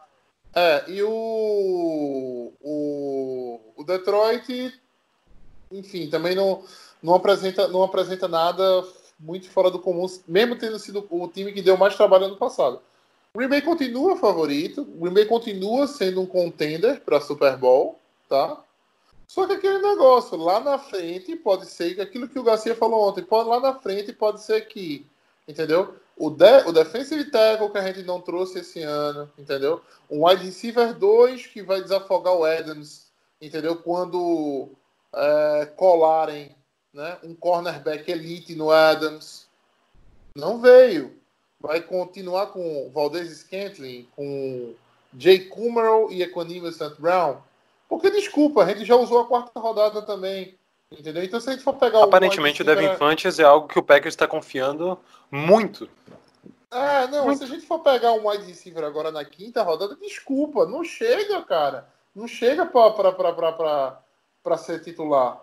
[0.52, 4.74] É, e o, o, o Detroit,
[5.70, 6.64] enfim, também não,
[7.00, 8.84] não, apresenta, não apresenta nada
[9.20, 12.80] muito fora do comum, mesmo tendo sido o time que deu mais trabalho ano passado.
[13.32, 17.96] O Green Bay continua favorito, o Green Bay continua sendo um contender para Super Bowl,
[18.28, 18.62] tá?
[19.26, 23.22] Só que aquele negócio, lá na frente pode ser aquilo que o Garcia falou ontem,
[23.22, 25.06] pode, lá na frente pode ser que,
[25.46, 25.94] entendeu?
[26.16, 29.82] O, de, o defensive tackle que a gente não trouxe esse ano, entendeu?
[30.10, 33.06] Um wide receiver 2 que vai desafogar o Adams,
[33.40, 33.76] entendeu?
[33.76, 34.70] Quando
[35.14, 36.54] é, colarem
[36.92, 39.46] né, um cornerback elite no Adams.
[40.34, 41.16] Não veio.
[41.60, 44.74] Vai continuar com Valdez Scantling, com
[45.16, 46.94] Jay Kummerow e Equanimous St.
[46.98, 47.38] Brown.
[47.88, 50.56] Porque, desculpa, a gente já usou a quarta rodada também.
[50.90, 51.22] Entendeu?
[51.22, 53.82] Então, se a gente for pegar Aparentemente o Devin receiver- Funches é algo que o
[53.82, 54.98] Packers está confiando
[55.30, 55.88] muito.
[56.70, 60.66] É, não, se a gente for pegar um wide receiver agora na quinta rodada, desculpa,
[60.66, 61.88] não chega, cara.
[62.14, 65.40] Não chega pra ser titular.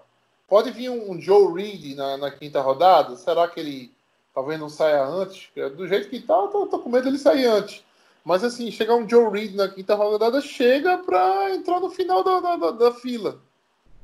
[0.48, 3.16] Pode vir um, um Joe Reed na, na quinta rodada?
[3.16, 3.92] Será que ele
[4.34, 5.50] talvez não saia antes?
[5.76, 7.84] Do jeito que tá, eu tô, tô com medo dele sair antes.
[8.26, 12.40] Mas assim, chegar um Joe Reed na quinta rodada, chega pra entrar no final da,
[12.56, 13.40] da, da- fila.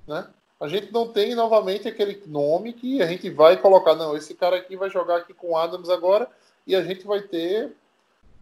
[0.08, 0.28] Né?
[0.60, 4.58] A gente não tem novamente aquele nome que a gente vai colocar, não, esse cara
[4.58, 6.30] aqui vai jogar aqui com Adams agora
[6.68, 7.76] e a gente vai ter.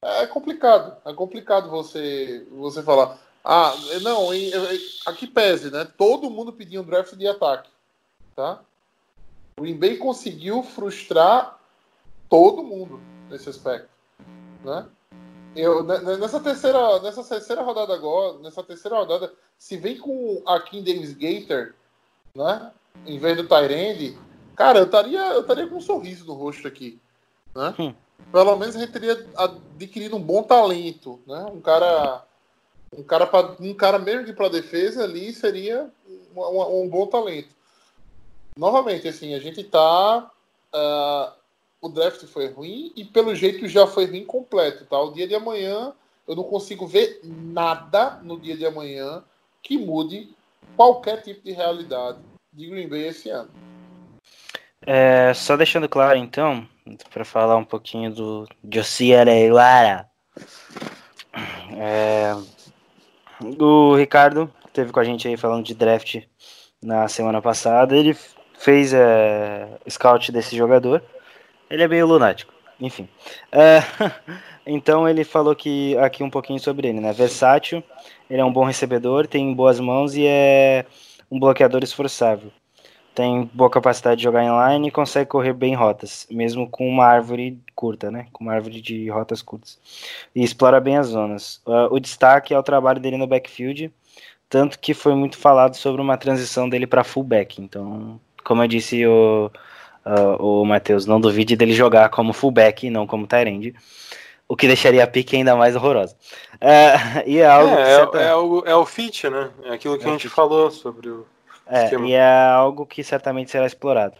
[0.01, 0.97] É complicado.
[1.05, 3.17] É complicado você, você falar.
[3.43, 5.87] Ah, não, e- e- aqui pese, né?
[5.97, 7.69] Todo mundo pediu um draft de ataque.
[8.35, 8.59] Tá?
[9.57, 11.57] O Green Bay conseguiu frustrar
[12.29, 13.89] todo mundo nesse aspecto.
[14.63, 14.85] Né?
[15.55, 20.41] Eu, ne- ne- nessa, terceira, nessa terceira rodada agora, nessa terceira rodada, se vem com
[20.45, 21.73] a Kim Davis Gator,
[22.35, 22.71] né?
[23.05, 24.17] Em vez do Tyrande,
[24.55, 26.99] cara, eu estaria eu estaria com um sorriso no rosto aqui.
[27.55, 27.73] Né?
[27.79, 27.93] Hum.
[28.31, 31.45] Pelo menos a gente teria adquirido um bom talento, né?
[31.51, 32.23] Um cara.
[32.95, 35.91] Um cara, pra, um cara mesmo que para defesa ali seria
[36.35, 37.49] um, um- um bom talento.
[38.57, 40.29] Novamente, assim, a gente tá.
[40.73, 41.33] ah,
[41.81, 44.99] o draft foi ruim e pelo jeito já foi ruim completo, tá?
[44.99, 45.93] O dia de amanhã
[46.27, 49.23] eu não consigo ver nada no dia de amanhã
[49.61, 50.29] que mude
[50.75, 52.19] qualquer tipo de realidade
[52.53, 53.49] de Green Bay esse ano.
[54.85, 56.67] É, só deixando claro então,
[57.11, 60.09] para falar um pouquinho do Josia Areguara.
[61.77, 62.35] É,
[63.59, 66.23] o Ricardo teve com a gente aí falando de draft
[66.81, 68.15] na semana passada, ele
[68.57, 71.03] fez é, scout desse jogador.
[71.69, 73.07] Ele é meio lunático, enfim.
[73.51, 73.81] É,
[74.65, 77.13] então ele falou que aqui um pouquinho sobre ele, né?
[77.13, 77.83] Versátil,
[78.29, 80.85] ele é um bom recebedor, tem boas mãos e é
[81.29, 82.51] um bloqueador esforçável.
[83.13, 87.59] Tem boa capacidade de jogar inline e consegue correr bem rotas, mesmo com uma árvore
[87.75, 88.27] curta, né?
[88.31, 89.77] Com uma árvore de rotas curtas.
[90.33, 91.61] E explora bem as zonas.
[91.65, 93.91] Uh, o destaque é o trabalho dele no backfield,
[94.49, 97.61] tanto que foi muito falado sobre uma transição dele para fullback.
[97.61, 99.51] Então, como eu disse o,
[100.05, 103.73] uh, o Matheus, não duvide dele jogar como fullback e não como tight
[104.47, 106.15] o que deixaria a pique ainda mais horrorosa.
[106.55, 108.19] Uh, e é algo é, certa...
[108.19, 109.51] é, é, o, é o fit, né?
[109.63, 110.33] É aquilo que é a gente fit.
[110.33, 111.25] falou sobre o.
[111.67, 112.07] É, esquema.
[112.07, 114.17] e é algo que certamente será explorado.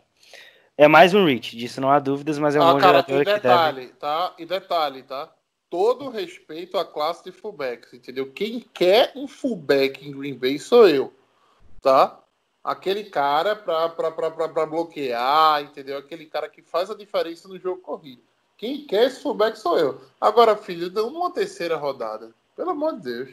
[0.77, 3.21] É mais um reach, disso não há dúvidas, mas é um ah, bom cara, jogador
[3.21, 3.99] e detalhe, que deve...
[3.99, 4.33] tá?
[4.37, 5.29] E detalhe, tá?
[5.67, 8.31] Todo respeito à classe de fullbacks, entendeu?
[8.31, 11.11] Quem quer um fullback em Green Bay sou eu,
[11.81, 12.19] tá?
[12.63, 15.97] Aquele cara para bloquear, entendeu?
[15.97, 18.21] Aquele cara que faz a diferença no jogo corrido.
[18.57, 20.01] Quem quer esse fullback sou eu.
[20.19, 22.31] Agora, filho, deu uma terceira rodada.
[22.55, 23.29] Pelo amor de Deus.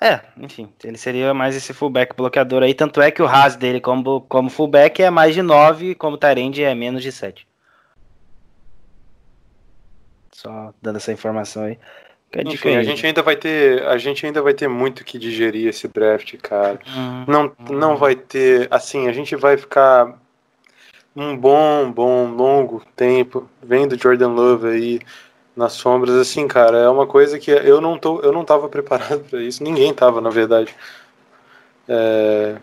[0.00, 2.74] É, enfim, ele seria mais esse fullback bloqueador aí.
[2.74, 6.62] Tanto é que o RAS dele como, como fullback é mais de 9, como Tyrande
[6.62, 7.46] é menos de 7.
[10.30, 11.78] Só dando essa informação aí.
[12.42, 15.86] Enfim, a gente ainda vai ter, a gente ainda vai ter muito que digerir esse
[15.86, 16.80] draft, cara.
[16.86, 17.24] Uhum.
[17.26, 20.18] Não, não vai ter, assim, a gente vai ficar
[21.14, 25.00] um bom, bom, longo tempo vendo Jordan Love aí
[25.56, 29.20] nas sombras, assim, cara, é uma coisa que eu não tô, eu não tava preparado
[29.30, 30.74] para isso, ninguém tava, na verdade.
[31.88, 32.56] É,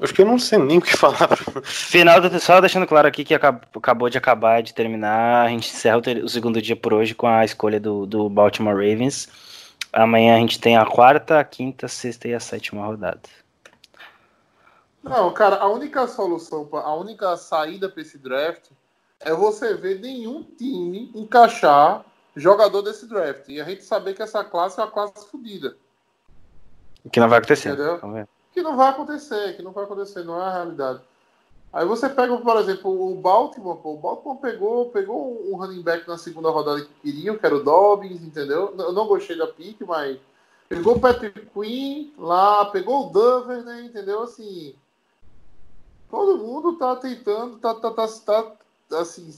[0.00, 1.36] Acho que eu não sei nem o que falar.
[1.64, 5.46] Final do só deixando claro aqui que acabou de acabar de terminar.
[5.46, 9.28] A gente encerra o segundo dia por hoje com a escolha do, do Baltimore Ravens.
[9.92, 13.22] Amanhã a gente tem a quarta, a quinta, a sexta e a sétima rodada.
[15.02, 18.70] Não, cara, a única solução, a única saída para esse draft
[19.20, 22.04] é você ver nenhum time encaixar
[22.36, 23.48] jogador desse draft.
[23.48, 25.76] E a gente saber que essa classe é uma classe fodida.
[27.04, 27.70] O que não vai acontecer.
[27.70, 28.28] Entendeu?
[28.58, 31.00] Que não vai acontecer, que não vai acontecer, não é a realidade.
[31.72, 36.08] Aí você pega, por exemplo, o Baltimore, pô, o Baltimore pegou, pegou um running back
[36.08, 38.74] na segunda rodada que queriam, que era o Dobbins, entendeu?
[38.76, 40.18] Eu não gostei da pick, mas
[40.68, 44.22] pegou o Patrick Queen lá, pegou o Dover, né, entendeu?
[44.22, 44.74] Assim,
[46.10, 48.08] todo mundo tá tentando, tá, tá, tá,
[48.88, 49.30] tá assim,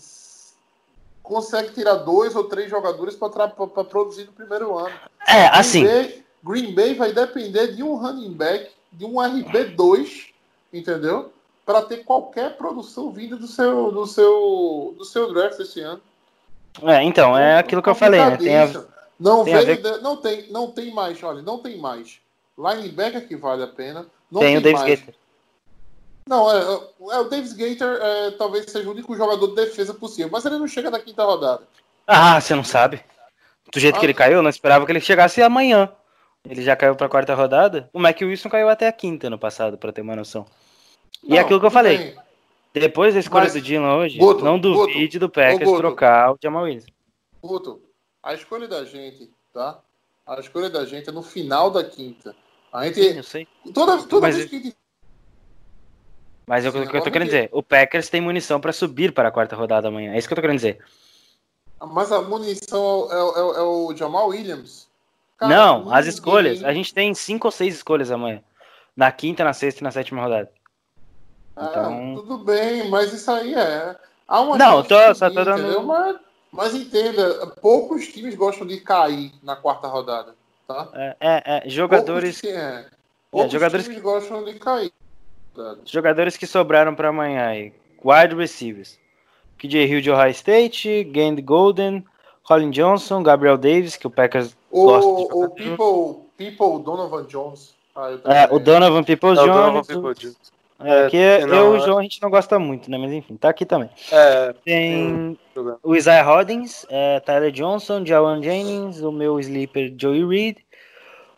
[1.23, 4.95] consegue tirar dois ou três jogadores para produzir no primeiro ano.
[5.29, 5.83] É, assim.
[5.83, 10.27] Green Bay, Green Bay vai depender de um running back de um RB2,
[10.73, 11.33] entendeu?
[11.65, 16.01] Para ter qualquer produção vinda do seu, do seu, do seu draft esse ano.
[16.83, 18.37] É, então, é aquilo que eu falei, né?
[18.37, 18.85] Tem a,
[19.21, 20.01] não, tem veio, ver...
[20.01, 22.19] não, tem, não tem mais, olha, não tem mais.
[22.57, 24.07] Linebacker que vale a pena.
[24.31, 25.01] Não tem, tem o Davis mais.
[25.01, 25.15] Gator.
[26.27, 30.31] Não, é, é, o Davis Gator é, talvez seja o único jogador de defesa possível,
[30.33, 31.63] mas ele não chega na quinta rodada.
[32.07, 33.05] Ah, você não sabe.
[33.73, 35.93] Do jeito ah, que ele caiu, eu não esperava que ele chegasse amanhã.
[36.49, 37.91] Ele já caiu para a quarta rodada.
[37.93, 40.47] O Mac Wilson caiu até a quinta no passado, para ter uma noção.
[41.23, 41.99] E é aquilo que eu falei.
[41.99, 42.17] Bem.
[42.73, 46.39] Depois da escolha Mas, do Dylan hoje, Guto, não duvide Guto, do Packers trocar o
[46.41, 46.87] Jamal Williams.
[47.43, 47.83] Guto,
[48.23, 49.81] a escolha da gente, tá?
[50.25, 52.35] A escolha da gente é no final da quinta.
[52.73, 53.03] A gente.
[53.03, 53.49] Sim, eu sei.
[53.75, 54.77] Toda, toda Mas, vez que a gente.
[56.47, 57.49] Mas é o que eu tô querendo dizer.
[57.53, 60.15] O Packers tem munição para subir para a quarta rodada amanhã.
[60.15, 60.85] É isso que eu tô querendo dizer.
[61.81, 64.90] Mas a munição é, é, é o Jamal Williams.
[65.41, 66.63] Cara, não, as escolhas.
[66.63, 68.43] A gente tem cinco ou seis escolhas amanhã.
[68.95, 70.53] Na quinta, na sexta e na sétima rodada.
[71.57, 72.15] Ah, então...
[72.17, 73.97] tudo bem, mas isso aí é.
[74.29, 75.83] Há uma não, tô, só tô dando.
[75.83, 76.17] Mas,
[76.53, 80.35] mas, entenda, poucos times gostam de cair na quarta rodada.
[80.69, 80.89] Tá?
[80.93, 82.43] É, é, é jogadores.
[82.43, 82.87] Poucos, é.
[83.31, 84.05] Poucos é, jogadores times que...
[84.05, 84.93] gostam de cair.
[85.87, 87.73] Jogadores que sobraram para amanhã aí.
[88.05, 88.99] Wide receivers.
[89.57, 92.05] KJ Hill de Ohio State, Gand Golden,
[92.43, 97.75] Colin Johnson, Gabriel Davis, que o Packers o, O People, People Donovan Jones.
[97.95, 99.47] Ah, é, o Donovan People é, Jones.
[99.47, 100.61] Donovan People Jones.
[100.83, 102.97] É, que é, eu e o João a gente não gosta muito, né?
[102.97, 103.91] Mas enfim, tá aqui também.
[104.11, 105.37] É, Tem hum,
[105.83, 110.57] o Isaiah Hoddings, é, Tyler Johnson, Jawan Jennings, o meu sleeper Joey Reed,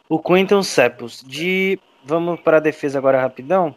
[0.09, 1.25] o Quentin Seppos.
[1.27, 1.79] De.
[2.05, 3.75] Vamos para a defesa agora rapidão.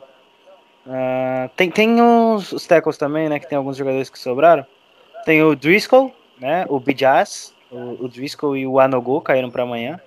[0.86, 3.40] Uh, tem tem uns, os tackles também, né?
[3.40, 4.66] Que tem alguns jogadores que sobraram.
[5.26, 6.66] Tem o Driscoll, né?
[6.70, 7.55] O Bijaz,
[8.00, 10.00] o, Driscoll e o Anogo caíram para amanhã.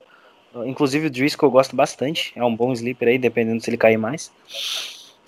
[0.66, 3.98] Inclusive o Driscoll eu gosto bastante, é um bom sleeper aí, dependendo se ele cair
[3.98, 4.32] mais.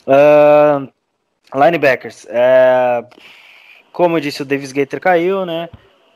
[0.07, 0.89] Uh,
[1.55, 3.05] linebackers, é,
[3.93, 5.69] como eu disse, o Davis Gator caiu, né?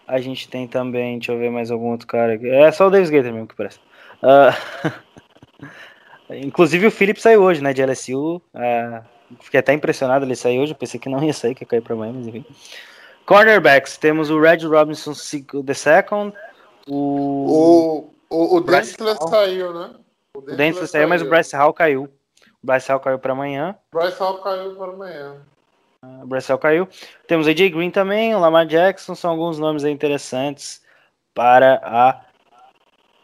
[0.07, 2.49] A gente tem também, deixa eu ver mais algum outro cara aqui.
[2.49, 3.81] É só o Davis Gator mesmo que presta.
[4.23, 4.93] Uh,
[6.43, 8.37] inclusive o Philip saiu hoje, né, de LSU.
[8.55, 9.05] Uh,
[9.41, 11.95] fiquei até impressionado ele sair hoje, pensei que não ia sair, que ia cair pra
[11.95, 12.45] amanhã, mas enfim.
[13.27, 15.13] Cornerbacks, temos o Red Robinson
[15.65, 16.35] the second,
[16.87, 18.11] o...
[18.29, 19.91] O, o, o Densler saiu, né?
[20.35, 22.05] O Densler saiu, mas o Bryce Hall caiu.
[22.63, 23.77] O Bryce Hall caiu para amanhã.
[23.93, 25.37] Bryce Hall caiu para amanhã.
[26.23, 26.89] O Bryce Hall caiu.
[27.27, 30.83] Temos AJ Green também, o Lamar Jackson, são alguns nomes interessantes
[31.33, 32.25] para a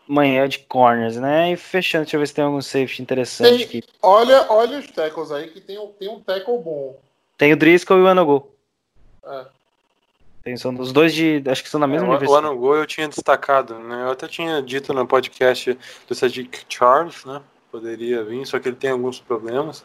[0.08, 1.52] manhã de corners, né?
[1.52, 3.82] E fechando, deixa eu ver se tem algum safety interessante tem, aqui.
[4.02, 6.98] Olha, olha os tackles aí, que tem, tem um tackle bom.
[7.36, 8.50] Tem o Driscoll e o Anogo.
[9.24, 9.59] É.
[10.42, 11.42] Tem, são os dois de.
[11.46, 12.46] Acho que são na mesma é, universidade.
[12.46, 14.05] O Anogo eu tinha destacado, né?
[14.05, 17.42] Eu até tinha dito no podcast do Cedric Charles, né?
[17.70, 19.85] Poderia vir, só que ele tem alguns problemas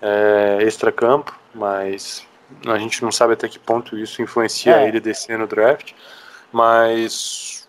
[0.00, 2.26] é, extra-campo, mas
[2.66, 4.88] a gente não sabe até que ponto isso influencia é.
[4.88, 5.92] ele descer no draft.
[6.52, 7.68] Mas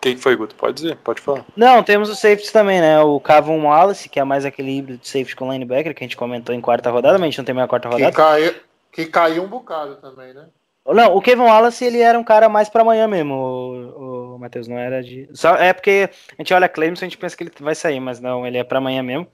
[0.00, 0.54] quem foi, Guto?
[0.54, 1.44] Pode dizer, pode falar.
[1.56, 3.00] Não, temos o safety também, né?
[3.00, 6.16] O Cavon Wallace, que é mais aquele híbrido de safety com linebacker que a gente
[6.16, 8.10] comentou em quarta rodada, mas a gente não tem mais a quarta rodada.
[8.10, 8.54] Que caiu,
[8.92, 10.46] que caiu um bocado também, né?
[10.84, 14.66] Não, o Kevin Wallace ele era um cara mais para amanhã mesmo, o, o Matheus,
[14.66, 15.28] não era de.
[15.32, 18.00] Só, é porque a gente olha Clemson e a gente pensa que ele vai sair,
[18.00, 19.28] mas não, ele é para amanhã mesmo.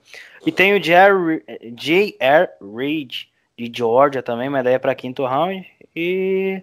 [0.45, 2.49] E tem o J.R.
[2.61, 3.11] Reed
[3.57, 5.67] de Georgia também, mas daí é para quinto round.
[5.95, 6.61] E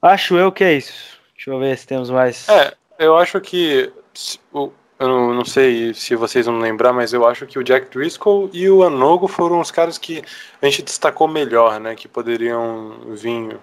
[0.00, 1.20] acho eu que é isso.
[1.34, 2.48] Deixa eu ver se temos mais.
[2.48, 3.92] É, eu acho que.
[4.98, 8.68] Eu não sei se vocês vão lembrar, mas eu acho que o Jack Driscoll e
[8.70, 10.22] o Anogo foram os caras que
[10.60, 11.94] a gente destacou melhor, né?
[11.94, 13.58] Que poderiam vir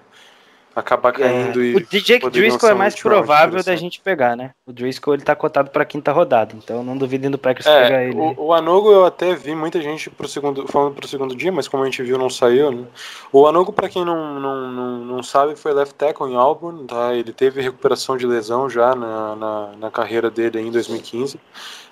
[0.76, 1.12] acabar é.
[1.20, 1.66] caindo é.
[1.66, 1.76] e.
[1.76, 4.52] O DJ Driscoll é mais provável da gente pegar, né?
[4.66, 8.04] O Driscoll ele tá cotado pra quinta rodada, então não duvidem do Packers é, pegar
[8.04, 8.18] ele.
[8.18, 11.68] O, o, Anogo eu até vi muita gente pro segundo, falando pro segundo dia, mas
[11.68, 12.86] como a gente viu, não saiu, né?
[13.32, 17.14] O Anogo, pra quem não, não, não, não sabe, foi left tackle em Auburn, tá?
[17.14, 21.40] Ele teve recuperação de lesão já na, na, na carreira dele em 2015.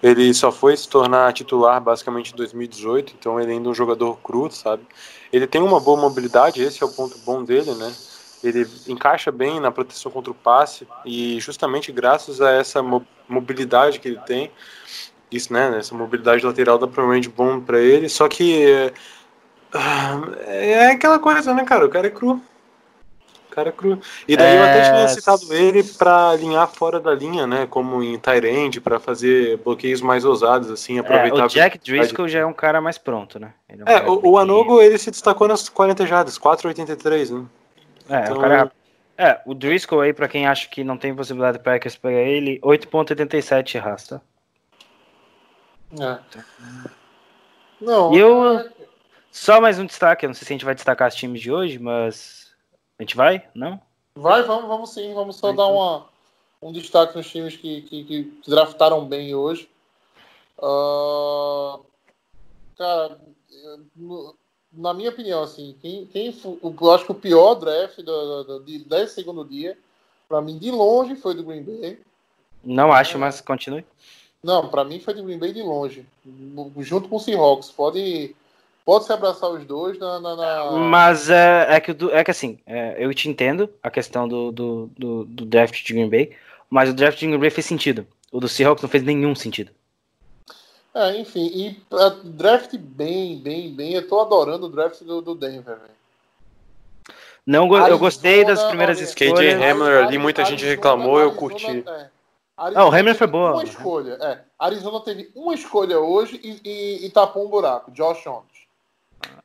[0.01, 4.17] Ele só foi se tornar titular basicamente em 2018, então ele ainda é um jogador
[4.23, 4.83] cru, sabe?
[5.31, 7.93] Ele tem uma boa mobilidade, esse é o ponto bom dele, né?
[8.43, 12.81] Ele encaixa bem na proteção contra o passe e justamente graças a essa
[13.27, 14.51] mobilidade que ele tem,
[15.31, 18.93] isso, né, essa mobilidade lateral dá range bom para ele, só que é,
[20.45, 22.41] é, aquela coisa, né, cara, o cara é cru.
[23.49, 23.99] O cara é cru.
[24.27, 24.59] E daí é...
[24.59, 25.07] eu até tinha é.
[25.07, 30.25] citado ele para alinhar fora da linha, né, como em Tyrande, para fazer bloqueios mais
[30.25, 31.39] ousados, assim, aproveitar...
[31.39, 33.53] É, o Jack Driscoll já é um cara mais pronto, né?
[33.69, 37.45] É, um é o, o Anogo, ele se destacou nas 40 jadas, 4,83, né?
[38.11, 38.37] É, então...
[38.37, 38.71] o cara.
[39.17, 42.59] É, o Driscoll aí, pra quem acha que não tem possibilidade de Packers pegar ele,
[42.61, 44.21] 8.87 rasta.
[45.99, 46.19] É.
[47.79, 48.13] Não.
[48.13, 48.69] E eu.
[49.31, 51.51] Só mais um destaque, eu não sei se a gente vai destacar os times de
[51.51, 52.51] hoje, mas.
[52.99, 53.47] A gente vai?
[53.55, 53.79] Não?
[54.15, 55.13] Vai, vamos, vamos sim.
[55.13, 56.07] Vamos só dar uma,
[56.61, 59.69] um destaque nos times que, que, que draftaram bem hoje.
[60.57, 61.83] Uh,
[62.77, 63.19] cara,
[64.73, 68.79] na minha opinião, assim, quem, quem eu acho que o pior draft do, do, de
[68.79, 69.77] 10 segundo dia,
[70.29, 71.99] para mim, de longe, foi do Green Bay.
[72.63, 73.83] Não acho, mas continue.
[74.43, 76.05] Não, para mim foi do Green Bay de longe.
[76.79, 77.69] Junto com o Seahawks.
[77.69, 78.33] Pode,
[78.85, 80.19] pode se abraçar os dois na.
[80.19, 80.71] na, na...
[80.71, 84.89] Mas é, é, que, é que assim, é, eu te entendo a questão do, do,
[84.97, 86.31] do, do draft de Green Bay,
[86.69, 88.07] mas o draft de Green Bay fez sentido.
[88.31, 89.71] O do Seahawks não fez nenhum sentido.
[90.93, 93.93] É, enfim, e uh, draft bem, bem, bem.
[93.93, 96.01] Eu tô adorando o draft do, do Denver, velho.
[97.45, 99.33] Não, Arizona, eu gostei das primeiras escolhas.
[99.33, 101.83] KJ Hamler ali, muita Arizona, gente reclamou, Arizona, eu curti.
[101.87, 102.09] É.
[102.57, 103.53] Ah, o Hamler foi boa.
[103.53, 104.39] Uma escolha, é.
[104.59, 107.89] Arizona teve uma escolha hoje e, e, e tapou um buraco.
[107.91, 108.51] Josh Jones.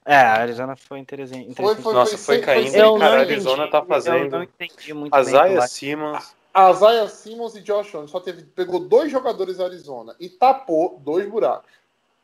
[0.04, 1.54] É, a Arizona foi interessante.
[1.54, 2.98] Foi, foi, Nossa, foi, foi caindo.
[2.98, 4.24] Cara, a Arizona tá fazendo.
[4.24, 6.34] Eu não entendi muito Isaiah Simmons.
[6.56, 10.98] A Zaya Simmons e Josh Jones só teve, pegou dois jogadores da Arizona e tapou
[11.04, 11.70] dois buracos.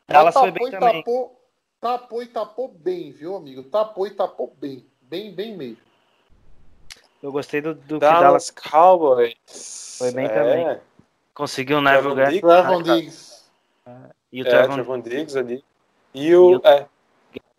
[0.07, 1.03] Ela tapou foi bem e também.
[1.03, 1.41] tapou,
[1.79, 3.61] tapou e tapou bem, viu, amigo?
[3.61, 5.77] Tapou e tapou bem, bem, bem mesmo.
[7.21, 9.97] Eu gostei do, do Dallas, Dallas Cowboys.
[9.99, 10.29] Foi bem é.
[10.29, 10.81] também.
[11.35, 12.41] Conseguiu o Neville Grant.
[12.41, 13.43] Trevon Diggs.
[14.31, 15.63] E o é, Trevon Diggs ali.
[16.11, 16.53] E o.
[16.53, 16.61] E o...
[16.63, 16.87] É.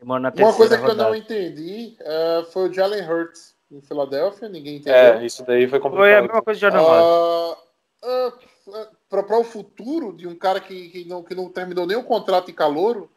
[0.03, 4.95] Uma coisa que eu não entendi uh, foi o Jalen Hurts em Filadélfia, ninguém entendeu.
[4.95, 6.07] É, isso daí foi complicado.
[6.07, 7.57] Foi a mesma coisa de Jordan uh,
[8.05, 12.05] uh, Para o futuro de um cara que, que, não, que não terminou nem o
[12.05, 13.11] contrato de calouro.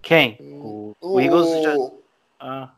[0.00, 0.36] Quem?
[0.40, 1.74] O, o, o Eagles já...
[2.40, 2.72] ah.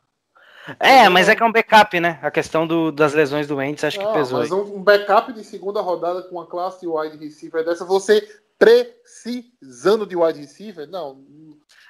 [0.78, 2.18] É, mas é que é um backup, né?
[2.22, 4.40] A questão do, das lesões doentes acho que pesou.
[4.40, 8.26] Mas um, um, backup de segunda rodada com uma classe de wide receiver dessa, você
[8.58, 10.86] precisando de wide receiver?
[10.86, 11.24] Não.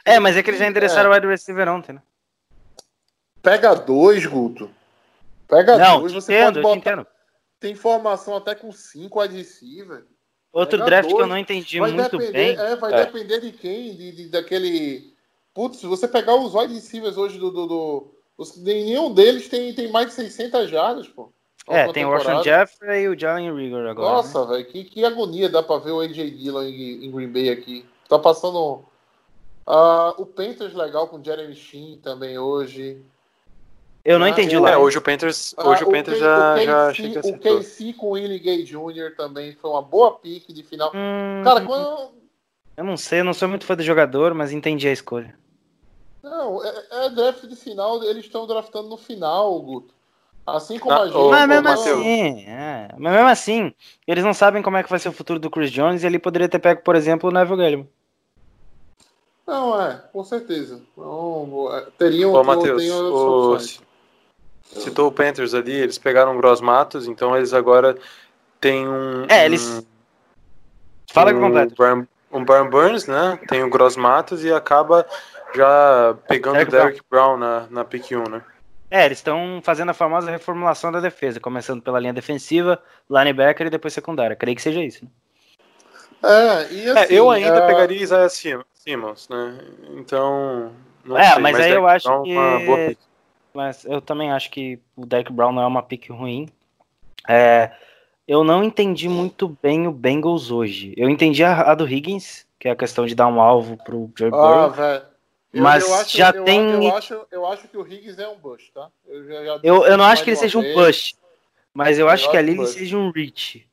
[0.05, 1.17] É, mas é que eles já endereçaram o é.
[1.17, 2.03] wide receiver ontem, né?
[3.43, 4.71] Pega dois, Guto.
[5.47, 7.07] Pega não, dois, você entendo, pode botar.
[7.61, 10.05] Tem formação até com cinco receiver.
[10.53, 12.67] Outro draft que eu não entendi vai muito depender, bem.
[12.67, 13.05] É, vai É.
[13.05, 15.13] depender de quem, de, de- daquele.
[15.55, 17.51] Putz, se você pegar os wide receivers hoje do.
[17.51, 21.33] do, do- os- nenhum deles tem, tem mais de 600 jardas, pô.
[21.69, 22.09] É, tem o.
[22.11, 24.09] Orson Jeffrey e o Jalen Rigor agora.
[24.09, 24.15] né?
[24.17, 27.51] Nossa, velho, que, que agonia dá pra ver o AJ Dillon em, em Green Bay
[27.51, 27.85] aqui.
[28.09, 28.85] Tá passando.
[29.67, 33.03] ah, o Panthers legal com o Jeremy Sheen também hoje.
[34.09, 34.71] Eu não Ah, entendi o- lá.
[34.71, 37.21] É, hoje o Panthers, hoje Ah, o Panthers K- já, o já KC chega O
[37.21, 37.59] acertou.
[37.59, 39.15] KC com o Willie Gay Jr.
[39.15, 40.91] também foi uma boa pique de final.
[40.95, 42.13] Hum, Cara, quando.
[42.75, 45.37] Eu não sei, eu não sou muito fã do jogador, mas entendi a escolha.
[46.23, 49.93] Não, é, é draft de final, eles estão draftando no final, Guto.
[50.47, 51.29] Assim como Ah, a gente.
[51.29, 53.75] mas ô, mesmo assim, é, mas mesmo assim,
[54.07, 56.19] eles não sabem como é que vai ser o futuro do Chris Jones e ele
[56.19, 57.89] poderia ter pego, por exemplo, o Neville Gallimore.
[59.47, 60.81] Não, é, com certeza.
[60.97, 63.88] Não, é, teriam Ô, teriam Matheus, o-.
[64.73, 67.97] citou o Panthers ali, eles pegaram o Gross Matos, então eles agora
[68.61, 69.27] têm um.
[69.29, 69.87] É, eles- um-
[71.13, 71.75] Fala um completo.
[71.77, 73.39] Brian, um Brian Burns, né?
[73.49, 75.07] Tem o Gross Matos e acaba
[75.55, 78.43] já pegando Derek o Derek Brown, na, na pick 1, né?
[78.91, 82.79] É, eles estão fazendo a famosa reformulação da defesa, começando pela linha defensiva,
[83.11, 84.35] linebacker e depois secundária.
[84.37, 85.05] Creio que seja isso.
[85.05, 85.11] né?
[86.23, 89.59] É, e assim, é, eu ainda é, pegaria Isaiah Sim- Simmons, né?
[89.97, 90.73] Então.
[91.05, 92.99] Não É, sei, mas aí Derek eu acho Brown é uma que- boa pick.
[93.59, 96.49] Mas eu também acho que o Derek Brown não é uma pick ruim.
[97.29, 97.73] É,
[98.29, 100.95] eu não entendi muito bem o Bengals hoje.
[100.97, 104.09] Eu entendi a, a do Higgins, que é a questão de dar um alvo pro
[104.17, 104.71] Joe Ah, Burrow.
[104.71, 105.03] velho.
[105.53, 108.29] Eu- Mas eu acho- já eu, tem- Eu acho, eu acho que o Higgins é
[108.29, 108.89] um bust, tá?
[109.09, 110.87] Eu, já- já Eu, eu não acho que ele seja uma um vez.
[110.87, 111.17] bust,
[111.75, 113.67] mas eu acho que ali ele seja um reach.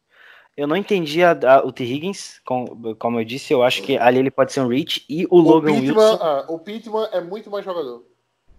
[0.58, 1.84] Eu não entendi a- a- o T.
[1.84, 5.26] Higgins, com- como eu disse, eu acho que ali ele pode ser um reach e
[5.28, 6.18] o O Logan Pittman, Wilson.
[6.24, 8.04] ah, o Pittman é muito mais jogador.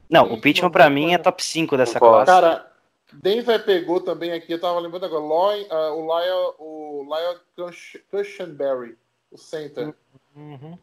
[0.09, 2.24] Não, o Pittman pra muito mim é top 5 dessa Concordo.
[2.26, 2.40] classe.
[2.40, 2.72] Cara,
[3.12, 7.98] Denver pegou também aqui, eu tava lembrando agora, Loy, ah, o Lyle, o Lyle Cush-
[8.11, 8.96] Cushenberry,
[9.32, 9.92] o center.
[10.34, 10.78] Uhum.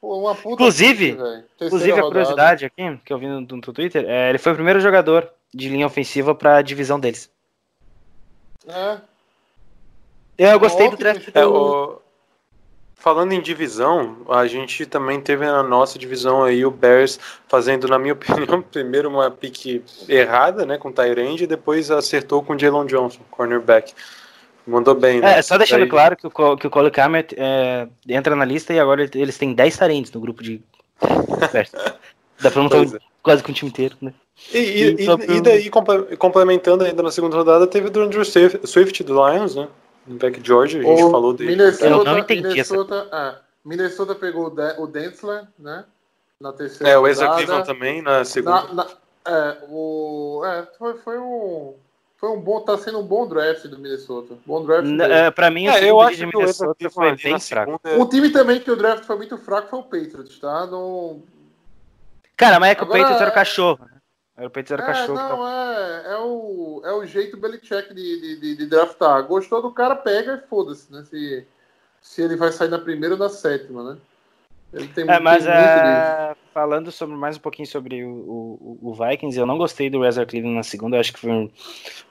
[0.00, 1.12] Pô, uma puta Inclusive-.
[1.14, 2.08] Terceira Inclusive, a rodada.
[2.10, 5.68] curiosidade aqui, que eu vi no, no Twitter, é, ele foi o primeiro jogador de
[5.68, 7.30] linha ofensiva pra divisão deles.
[8.66, 8.98] É,
[10.38, 11.28] Eu gostei do draft.
[11.34, 12.00] É, o-
[12.96, 17.98] Falando em divisão, a gente também teve na nossa divisão aí o Bears fazendo, na
[17.98, 22.58] minha opinião, primeiro uma pique errada, né, com o Tyrande, e depois acertou com o
[22.58, 23.92] Jalen Johnson, cornerback.
[24.66, 25.38] Mandou bem, né?
[25.38, 28.72] É, só deixando Daí- claro que o, que o Cole Kamet é, entra na lista
[28.72, 30.62] e agora eles têm 10 tarentes no grupo de.
[32.40, 32.98] Dá pra estar é.
[33.22, 34.14] quase com o time inteiro, né?
[34.52, 35.70] E, e- E e- daí,
[36.18, 39.68] complementando ainda na segunda rodada, teve o Andrew Swift do Lions, né?
[40.06, 41.50] No back George, a gente o falou dele.
[41.52, 43.34] Minnesota, Eu não entendi Minnesota, é,
[43.64, 45.84] Minnesota pegou o, De, o Densler, né?
[46.40, 47.28] Na terceira É, o Ezra.
[47.30, 48.62] Cleveland também na segunda.
[48.64, 48.86] Na, na,
[49.26, 51.74] é, o, é, foi, foi um.
[52.18, 52.60] Foi um bom.
[52.60, 54.34] Tá sendo um bom draft do Minnesota.
[54.44, 54.84] Bom draft.
[54.86, 57.80] N- é, pra mim, É, eu acho que o Minnesota foi bem fraco.
[57.82, 58.02] segunda...
[58.02, 60.66] Um time também que o draft foi muito fraco foi o Patriots, tá?
[60.66, 61.22] Não,
[62.36, 63.80] Cara, mas é que Agora, o Patriots era é- o cachorro.
[64.36, 65.14] Era o Patriots era é, cachorro.
[65.14, 69.24] não, é, é, o, é o jeito Belichick de, de, de, de draftar.
[69.26, 71.04] Gostou do cara, pega e foda-se, né?
[71.04, 71.46] Se,
[72.00, 73.98] se ele vai sair na primeira ou na sétima, né?
[74.72, 78.94] Ele tem, É, mas tem é, falando sobre mais um pouquinho sobre o, o, o
[78.94, 81.50] Vikings, eu não gostei do Ezra Cleveland na segunda, eu acho que foi um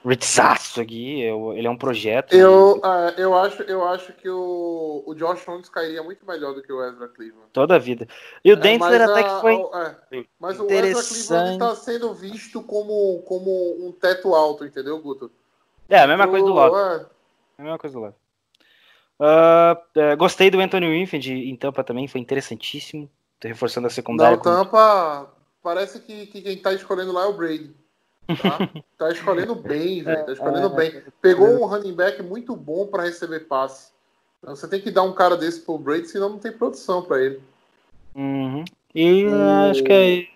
[0.04, 1.22] ritzaço aqui.
[1.22, 2.34] eu- ele é um projeto.
[2.34, 6.62] Eu, ah, eu, acho, eu acho que o, o Josh Jones cairia muito melhor do
[6.62, 7.48] que o Ezra Cleveland.
[7.54, 8.06] Toda a vida.
[8.44, 9.54] E o É, Dentler até a- que foi.
[9.54, 11.52] é, mas o Ezra Cleveland Interessante.
[11.52, 15.30] está sendo visto como, como um teto alto, entendeu, Guto?
[15.88, 16.76] É, a mesma coisa do Love.
[16.76, 17.06] É,
[17.58, 18.14] A mesma coisa do Love.
[19.18, 23.08] Ah, é, gostei do Anthony Winfield em Tampa também, foi interessantíssimo.
[23.48, 24.36] Reforçando a secundária.
[24.36, 25.30] Não, Tampa,
[25.62, 27.74] parece que, que quem tá escolhendo lá é o Brady.
[28.26, 28.58] Tá,
[28.98, 30.24] tá escolhendo bem, velho.
[30.24, 31.02] Tá escolhendo É, bem.
[31.20, 33.92] Pegou um running back muito bom para receber passe.
[34.42, 37.20] Então, você tem que dar um cara desse pro Brady, senão não tem produção para
[37.22, 37.40] ele.
[38.14, 38.64] Uhum.
[38.94, 40.26] E O- acho que é.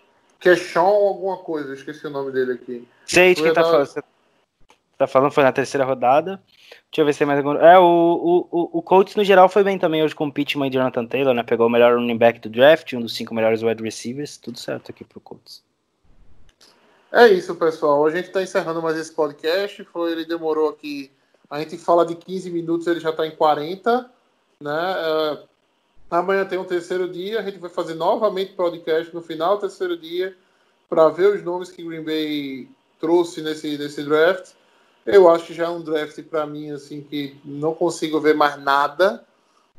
[0.40, 2.86] Que é Sean alguma coisa, eu esqueci o nome dele aqui.
[3.06, 3.86] Sei de quem tá falando.
[3.86, 4.00] Você
[4.98, 6.42] tá falando, foi na terceira rodada.
[6.90, 7.54] Deixa eu ver se tem mais algum.
[7.54, 10.72] É, o, o, o, Colts no geral foi bem também hoje com o Pittman e
[10.72, 11.42] Jonathan Taylor, né?
[11.42, 14.36] Pegou o melhor running back do draft, um dos cinco melhores wide receivers.
[14.36, 15.62] Tudo certo aqui pro Colts.
[17.12, 18.04] É isso, pessoal.
[18.06, 19.82] A gente está encerrando mais esse podcast.
[19.84, 21.10] Foi, ele demorou aqui.
[21.48, 24.10] A gente fala de 15 minutos, ele já está em 40.
[24.60, 24.94] Né?
[24.96, 25.38] É,
[26.10, 27.40] amanhã tem um terceiro dia.
[27.40, 30.36] A gente vai fazer novamente podcast no final do terceiro dia
[30.88, 32.68] para ver os nomes que Green Bay
[33.00, 34.57] trouxe nesse, nesse draft.
[35.10, 38.62] Eu acho que já é um draft para mim assim que não consigo ver mais
[38.62, 39.24] nada,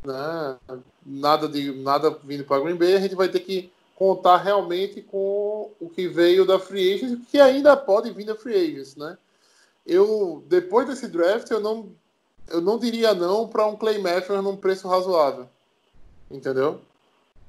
[0.04, 0.58] né?
[1.06, 2.96] Nada de nada vindo para Green Bay.
[2.96, 7.40] A gente vai ter que contar realmente com o que veio da Free Agents, que
[7.40, 9.20] ainda pode vir da Free Agents, né?
[9.86, 11.92] Eu, depois desse draft, eu não
[12.48, 15.48] eu não diria não para um Clay Matthews num preço razoável.
[16.32, 16.82] Entendeu?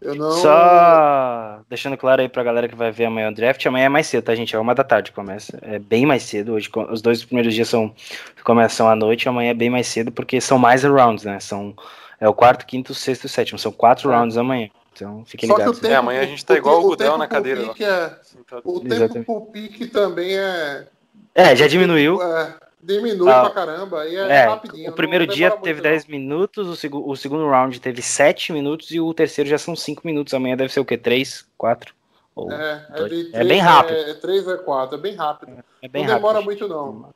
[0.01, 0.31] Eu não.
[0.33, 4.07] Só deixando claro aí pra galera que vai ver amanhã o draft, amanhã é mais
[4.07, 4.57] cedo, tá, gente?
[4.57, 5.59] É uma da tarde começa.
[5.63, 6.55] É bem mais cedo.
[6.55, 7.95] Hoje os dois primeiros dias são
[8.43, 11.39] começam à noite, amanhã é bem mais cedo, porque são mais rounds, né?
[11.41, 11.75] São
[12.19, 13.59] é o quarto, quinto, sexto e sétimo.
[13.59, 14.17] São quatro é.
[14.17, 14.71] rounds amanhã.
[14.93, 15.79] Então fiquem ligados.
[15.79, 17.63] Tempo, é, amanhã a gente tá igual o, o Gudel na cadeira.
[17.63, 18.17] É,
[18.65, 20.87] o tempo por pique também é.
[21.35, 22.23] É, já diminuiu.
[22.23, 24.07] É, diminui ah, pra caramba.
[24.07, 24.91] E é, é rapidinho.
[24.91, 29.01] O primeiro dia teve 10 minutos, o, seg o segundo round teve 7 minutos e
[29.01, 30.35] o terceiro já são 5 minutos.
[30.35, 30.97] Amanhã deve ser o quê?
[30.97, 31.95] 3, 4?
[32.35, 33.97] Ou é, é, três, é, bem rápido.
[33.97, 35.65] É, 3 ou 4, é bem rápido.
[35.83, 37.11] É bem não rápido, demora muito, não.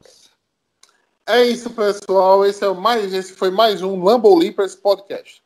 [1.27, 2.45] É isso, pessoal.
[2.45, 5.43] Esse, é mais, esse foi mais um Lambo Leapers Podcast.